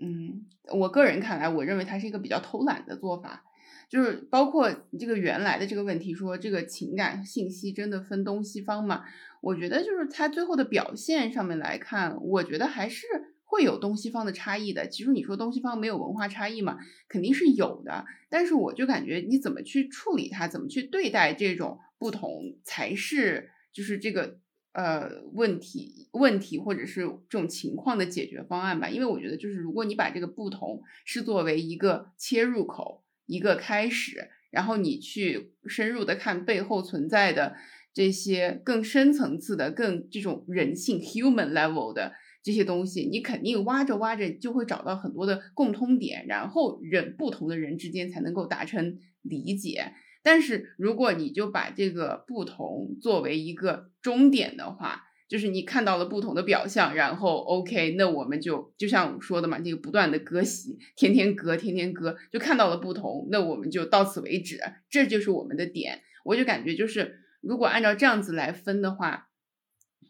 [0.01, 3.45] 嗯，我个人看来，我认为它是一个比较偷懒的做法。
[3.89, 9.05] 就是包括这个原来的这个问题，说这个情感信息真的分东西方嘛？
[9.41, 13.07] 我觉得就是它最后的表现上面来看，我觉得还是
[13.45, 14.87] 会有东西方的差异的。
[14.87, 16.77] 其实你说东西方没有文化差异嘛，
[17.09, 18.05] 肯定是有的。
[18.29, 24.37] 但是我就感觉你怎么去处理它，怎么去对待这种不同，才是就是这个
[24.73, 28.91] 呃问题问题或者是这种情况的解决方案吧。
[28.91, 33.03] 因为我觉得就是如果你把这个不同是作为一个切入口。
[33.29, 37.55] 一个开始，然后你去深入的看背后存在的
[37.95, 49.93] 这些更深层次的、更这种人性 （human level） 的这些东西，你肯定挖着挖着就会找到很多的共通点，然后人不同的人之间才能够达成理解。
[50.23, 64.59] 但是如果你就把这个不同作为一个终点的话，就是你看到了不同的表象，然后 OK，那我们就就像我说的嘛，这个不断的割席，天天割，天天割，就看到了不同，那我们就到此为止，
[64.89, 66.01] 这就是我们的点。
[66.25, 69.29] 我就感觉就是，如果按照这样子来分的话，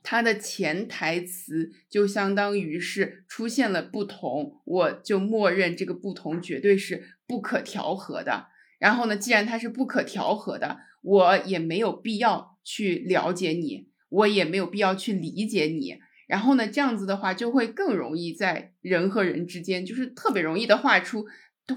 [0.05, 8.47] 它的潜台词就相当于是出现了不同，我就默认这个不同绝对是不可调和的。
[8.79, 13.88] 然后呢，既然它是不可调和的，我也没有必要去了解你。
[14.09, 21.27] 我也没有必要去理解你，然后呢，这样子的话就会更容易在人和人之间，就是特别容易的画出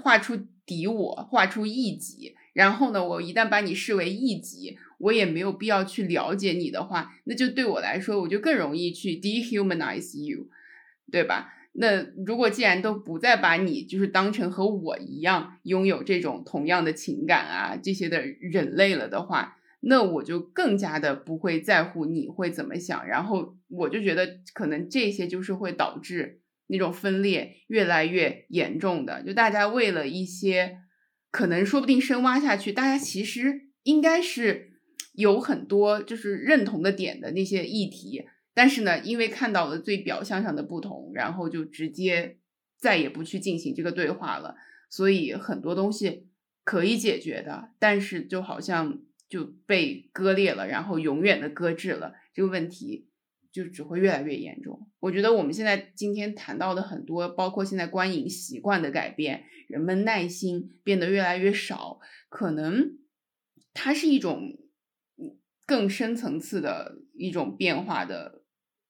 [0.02, 2.34] 画出敌我，画出异己。
[2.54, 10.48] 然后呢，我一旦把你视为异己，我也没有必要去了解你的话，那就对我来说，我就更容易去 dehumanize you，
[11.10, 11.52] 对吧？
[11.74, 19.56] 那如果既然都不再把你就是当成和我一样拥有这种同样的情感啊这些的人类了的话。
[19.84, 29.24] 那我就更加的不会在乎你会怎么想，然后我就觉得可能这些就是会导致那种分裂越来越严重的。
[29.24, 30.78] 就大家为了一些
[31.32, 34.74] 可能说不定深挖下去，大家其实应该是
[35.14, 38.24] 有很多就是认同的点的那些议题，
[38.54, 42.38] 但是呢，因为看到了最表象上的不同，然后就直接
[42.78, 44.54] 再也不去进行这个对话了。
[44.88, 46.28] 所以很多东西
[46.62, 49.00] 可以解决的，但是就好像。
[49.32, 53.08] 就被割裂了，然后永远的搁置了，这个问题
[53.50, 54.90] 就只会越来越严重。
[55.00, 62.98] 我觉得我们现在今天谈到的很多，包括现在观影习惯的改变，人们耐心变得越来越少，可能
[63.72, 64.58] 它是一种
[65.64, 68.42] 更深层次的一种变化的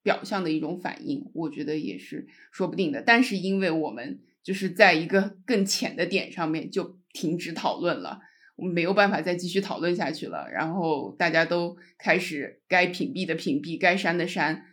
[0.03, 3.01] 表象的一种反应，我觉得也是说不定的。
[3.01, 8.23] 但是因为我们就是在一个更浅的点上面就停止讨论了。
[8.63, 14.65] 没有办法再继续讨论下去了，然后大家都开始该屏蔽的屏蔽，该删的删，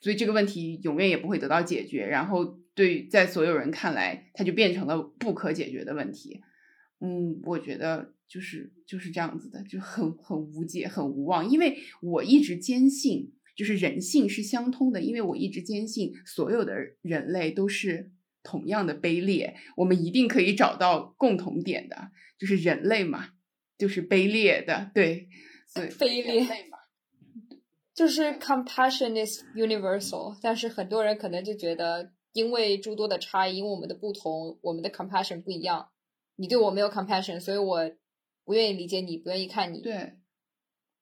[0.00, 2.06] 所以这个问题永远也不会得到解决。
[2.06, 6.40] 然后对在所有人看来，它就变成了不可解决的问题。
[7.00, 11.48] 嗯，我觉得就是就是这样子的，就很很无解，很无望。
[11.48, 18.10] 因为我一直坚信，就是人性是相通的，因为我一直坚信所有的人类都是。
[18.42, 23.30] 同样的卑劣，我们一定可以找到共同点的，就是人类嘛，
[23.76, 25.28] 就是卑劣的，对，
[25.74, 26.78] 对卑劣嘛，
[27.94, 30.38] 就是 compassion is universal。
[30.42, 35.90] 但是很多人可能就觉得，因为诸多的差异，因为我们的不同，我们的 compassion 不一样，
[36.36, 37.90] 你对我没有 compassion，所以我
[38.44, 39.80] 不愿意理解你，不愿意看你。
[39.80, 40.19] 对。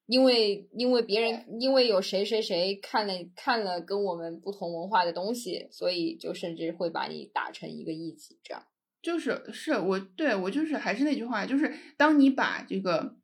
[0.09, 8.65] 因为因为别人因为有谁谁谁看了看了跟我们不同文化的东西，所以就甚至会把你打成一个异己这样。
[9.03, 13.17] 就是是我对我就是还是那句话，就是当你把这个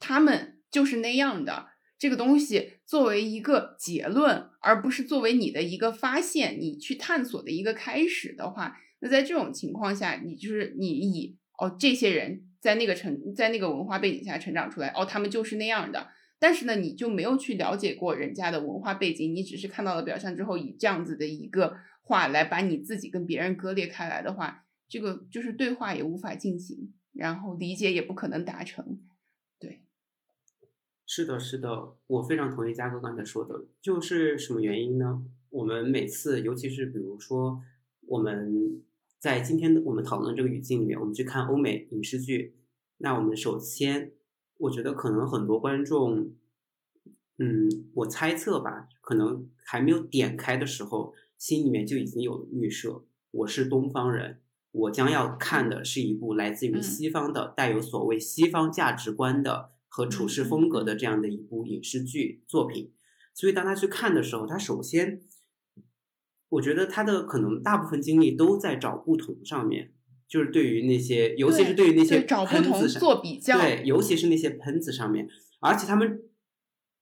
[0.00, 16.08] 他们就是那样的这个东西作为一个结论，而不是作为你的一个发现，你去探索的一个开始的话，那在这种情况下，你就是你以哦这些人在那个成在那个文化背景下成长出来，哦他们就是那样的。
[16.42, 28.98] 但是呢，你就没有去了解过人家的文化背景，你只是看到了表象之后，以这样子的一个话来把你自己跟别人割裂开来的话，这个就是对话也无法进行，然后理解也不可能达成。
[29.60, 29.84] 对，
[31.06, 35.24] 是的，是的，我非常同意嘉哥刚才说的，就是什么原因呢？
[35.50, 37.62] 我们每次，尤其是比如说
[38.08, 38.82] 我们
[39.20, 42.56] 在今天我们讨论这个语境里面，我们去看欧美影视剧，
[42.96, 44.10] 那我们首先。
[44.62, 46.30] 我觉得可能很多观众，
[47.38, 53.02] 嗯，我猜测吧，可能还没有点开的时候，心里面就已经有预设。
[53.32, 54.40] 我是东方人，
[54.70, 62.92] 我将要看的是一部来自于西方的、带有所谓西方价值观的和处事风格的这样的一部影视剧作品。
[63.34, 65.22] 所以当他去看的时候，他首先，
[66.50, 69.92] 我觉得他的可能大部分精力都在找不同上面。
[70.32, 75.28] 就是对于那些，尤其是对于那些喷子做比较，对，尤其是那些喷子上面，
[75.60, 76.22] 而且他们，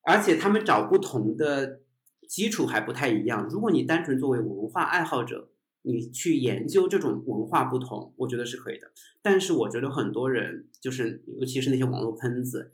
[0.01, 1.79] 而且他们找不同的
[2.27, 3.47] 基础还不太一样。
[3.49, 5.49] 如果你单纯作为文化爱好者，
[5.83, 8.91] 你去研究这种文化不同，我觉得是可以的。
[9.21, 12.73] 但是我觉得很多人，就是尤其是那些网络喷子，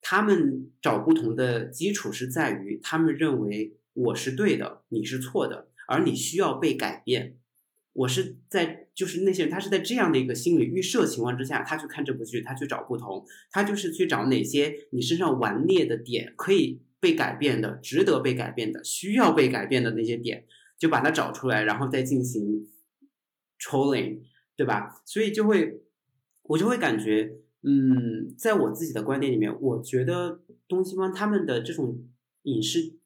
[0.00, 7.38] 他们找不同的基础是在于，他们认为我是对的，你是错的，而你需要被改变。
[7.92, 20.46] 我是在就是那些人，他是在这样的一个心理预设情况之下，他去看这部剧，他去找不同，他就是去找哪些你身上顽劣的点可以被改变的、值得被改变的、需要被改变的那些点，
[20.78, 22.66] 就把它找出来，然后再进行
[23.60, 24.20] trolling，
[24.56, 25.02] 对吧？
[25.04, 25.82] 所以就会
[26.44, 32.02] 我就会感觉，嗯，在我自己的观点里面，我觉得东西方他们的这种
[32.42, 32.96] 影视。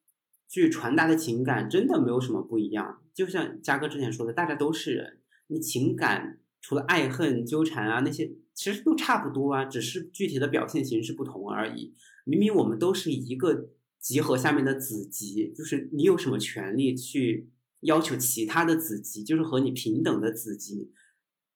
[0.53, 5.20] 剧传达的情感真的没有什么不一样，就像嘉哥之前说的，大家都是人，
[5.51, 11.95] 你情感除了爱恨纠缠啊那些，其实都差不多啊，只是具体的表现形式不同而已。
[12.25, 20.93] 明明我们都是一个集合下面的子集，就是你有什么权利去要求其他的子集，就是和你平等的子集，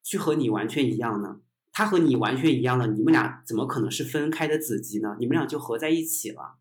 [0.03, 1.41] 去和你完全一样呢？
[1.73, 5.17] 他和你完全一样了，你们俩怎么可能是分开的子集呢？
[5.21, 6.57] 你们俩就合在一起了。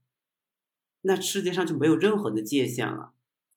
[1.01, 3.13] 那世界上就没有任何的界限了，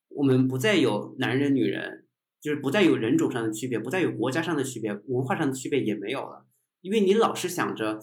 [0.09, 2.06] 我们不再有男人女人，
[2.41, 6.47] 就是不再有人种上的区别，不再有国家上的区别，文化上的区别也没有了。
[6.80, 8.01] 因为你老是想着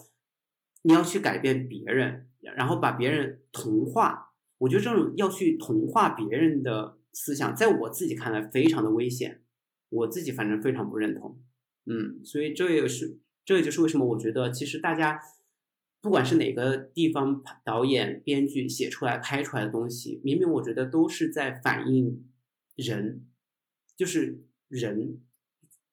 [0.82, 9.42] 你要去改变别人，然后把别人同化，我觉得这种要去同化别人的思想，在我自己看来非常的危险，
[9.88, 11.40] 我自己反正非常不认同。
[11.86, 15.20] 嗯，所以这也是这也就是为什么我觉得其实大家。
[16.00, 22.26] 不管是哪个地方导演、编剧写出来、拍出来的东西，明明我觉得都是在反映
[22.76, 23.24] 人，
[23.96, 25.20] 就是人，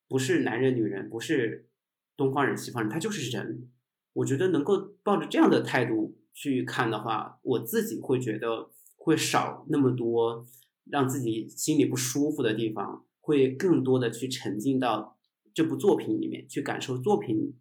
[0.08, 1.70] 不是男人、女人，不是
[2.18, 3.70] 东方人、西方人，他就是人。
[4.14, 10.45] 我觉得能够抱着这样的态度去看的话，我自己会觉得会少那么多
[10.86, 15.18] 让自己心里不舒服的地方，会更多的去沉浸到
[15.54, 17.54] 这部作品里面，去感受作品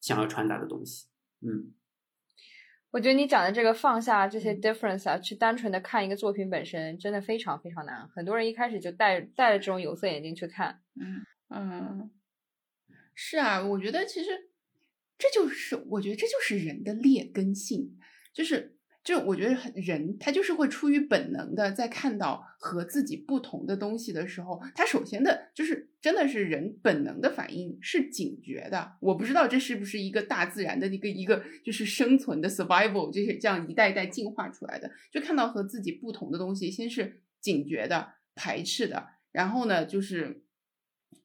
[0.00, 1.06] 想要传达的东西。
[1.40, 1.72] 嗯。
[2.92, 8.08] 我觉得你讲的这个放下这些 difference 啊，去单纯的看一个作品本身，真的非常非常难。
[8.10, 10.80] 很多人一开始就戴戴着这种有色眼镜去看。
[11.00, 12.10] 嗯嗯，
[13.14, 14.30] 是啊，我觉得其实
[15.18, 17.98] 这就是我觉得这就是人的劣根性，
[18.32, 18.76] 就是。
[19.04, 28.92] 就我觉得人他就是会出于本能的，在看到和自己不同的东西的时候，他首先的就是真的是人本能的反应是警觉的。
[29.00, 34.90] 我不知道这是不是一个大自然的一个一个就是生存的 survival，就是这样一代一代进化出来的。
[35.10, 40.41] 就看到和自己不同的东西，先是警觉的、排斥的，然后呢就是。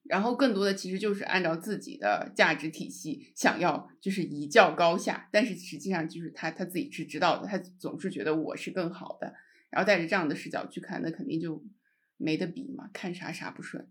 [0.04, 9.34] 然后更多的其实就是按照自己的价值体系想要就是一较高下，但是实际上就是他他自己是知道的，他总是觉得我是更好的，
[9.70, 11.62] 然后带着这样的视角去看，那肯定就
[12.16, 13.86] 没得比嘛，看啥啥不顺。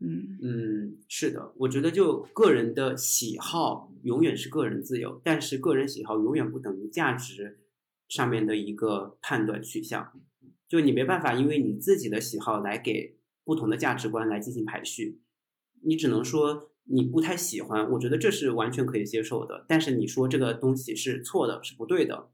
[0.00, 7.60] 嗯嗯，是的，我觉得就个人的喜好永远是个人自由，但是个人喜好永远不等于价值
[8.08, 10.20] 上面的一个判断取向，
[10.68, 13.16] 就你没办法因为你自己的喜好来给。
[13.44, 15.20] 不同的价值观来进行排序，
[15.82, 19.64] 你只能说你不太喜欢，我觉得这是完全可以接受的。
[19.68, 22.30] 但是你说这个东西是错的，是不对的，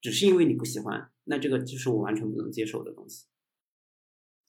[0.00, 3.26] 只是因为你不喜欢，那这个就是我完全不能接受的东西。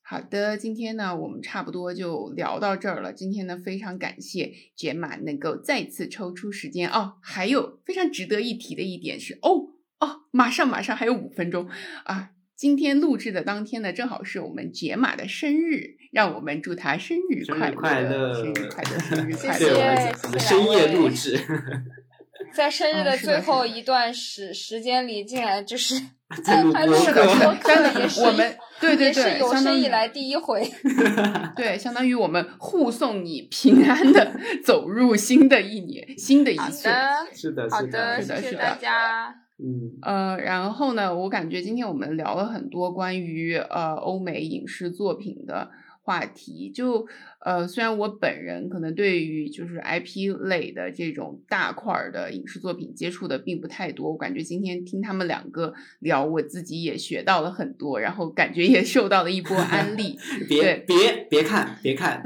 [0.03, 3.13] 好的，今天呢，我们差不多就聊到这儿了。
[3.13, 7.13] 今天呢，非常感谢杰玛能够再次抽出时间哦。
[7.21, 9.69] 还有非常值得一提的一点是，哦
[10.01, 11.69] 哦，马上马上还有五分钟
[12.03, 12.31] 啊！
[12.61, 19.95] 今天录制的当天呢，正好是我们杰玛的生日，让我们祝他生日生日快快乐生日快乐，生日 快谢对，我乐！
[19.95, 21.39] 们我们谢谢深夜录制
[22.53, 25.95] 在生日啊的最后一段时时间里，竟然就是
[26.43, 30.71] 在录还录播是的，是的，播客真的也，是我们对对对，也是有生以来第一回。
[31.55, 36.91] 对，相当于我们护送你平安的走入新的一年，新的一好岁。
[36.91, 39.35] 的，是的，是好的，是的是的谢谢大家。
[39.63, 45.69] 嗯，呃，然后呢，我感觉今天我们聊了很多关于呃欧美影视作品的
[46.01, 46.71] 话题。
[46.71, 47.05] 就
[47.45, 60.17] 呃，虽然我本人可能对于就是 IP 类的这种大块儿的影视作品接触的并不太多，我感觉今天听他们两个聊，我自己也学到了很多，然后感觉也受到了一波安利。
[60.49, 62.23] 别别别看别看，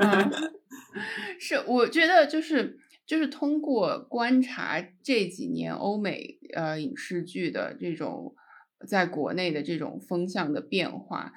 [0.00, 0.30] 嗯，
[1.40, 8.34] 是，我觉得就是就是通过观察这几年欧美呃影视剧的这种
[8.86, 11.32] 在国内的这种风向的变化，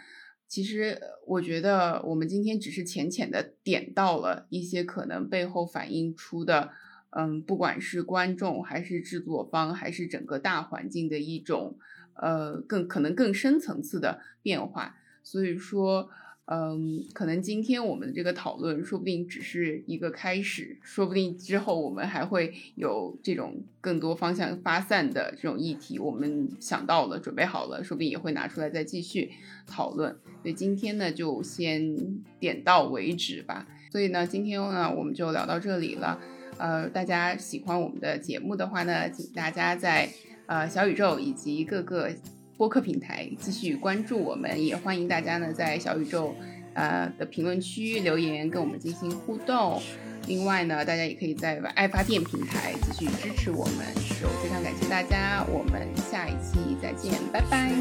[0.48, 6.72] 其实我觉得我们今天只是浅浅的点到了一些可能背后反映出的，
[7.10, 11.78] 嗯，不管是观众还是制作方还是整个大环境的一种
[12.16, 14.96] 呃更可能更深层次的变化。
[15.24, 16.10] 所以说，
[16.50, 29.30] 嗯，可能今天我们的这个讨论说不定只是一个开始，说不定之后我们还会有这种更多方向发散的这种议题，我们想到了，准备好了，说不定也会拿出来再继续
[29.66, 30.10] 讨论。
[30.42, 31.96] 所以今天呢，就先
[32.40, 33.68] 点到为止吧。
[33.92, 36.18] 所以呢，今天呢，我们就聊到这里了。
[36.58, 40.10] 呃，大家喜欢我们的节目的话呢，请大家在
[40.46, 42.10] 呃小宇宙以及各个
[42.58, 46.36] 播客平台继续关注我们，也欢迎大家呢在小宇宙
[46.74, 49.82] 呃的评论区留言跟我们进行互动。
[50.28, 53.86] 另外呢，大家也可以在爱发电平台继续支持我们，
[54.20, 57.72] 就非常感谢大家，我们下一期再见，拜拜。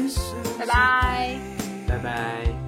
[0.57, 1.37] 拜拜。
[1.87, 2.66] 拜拜。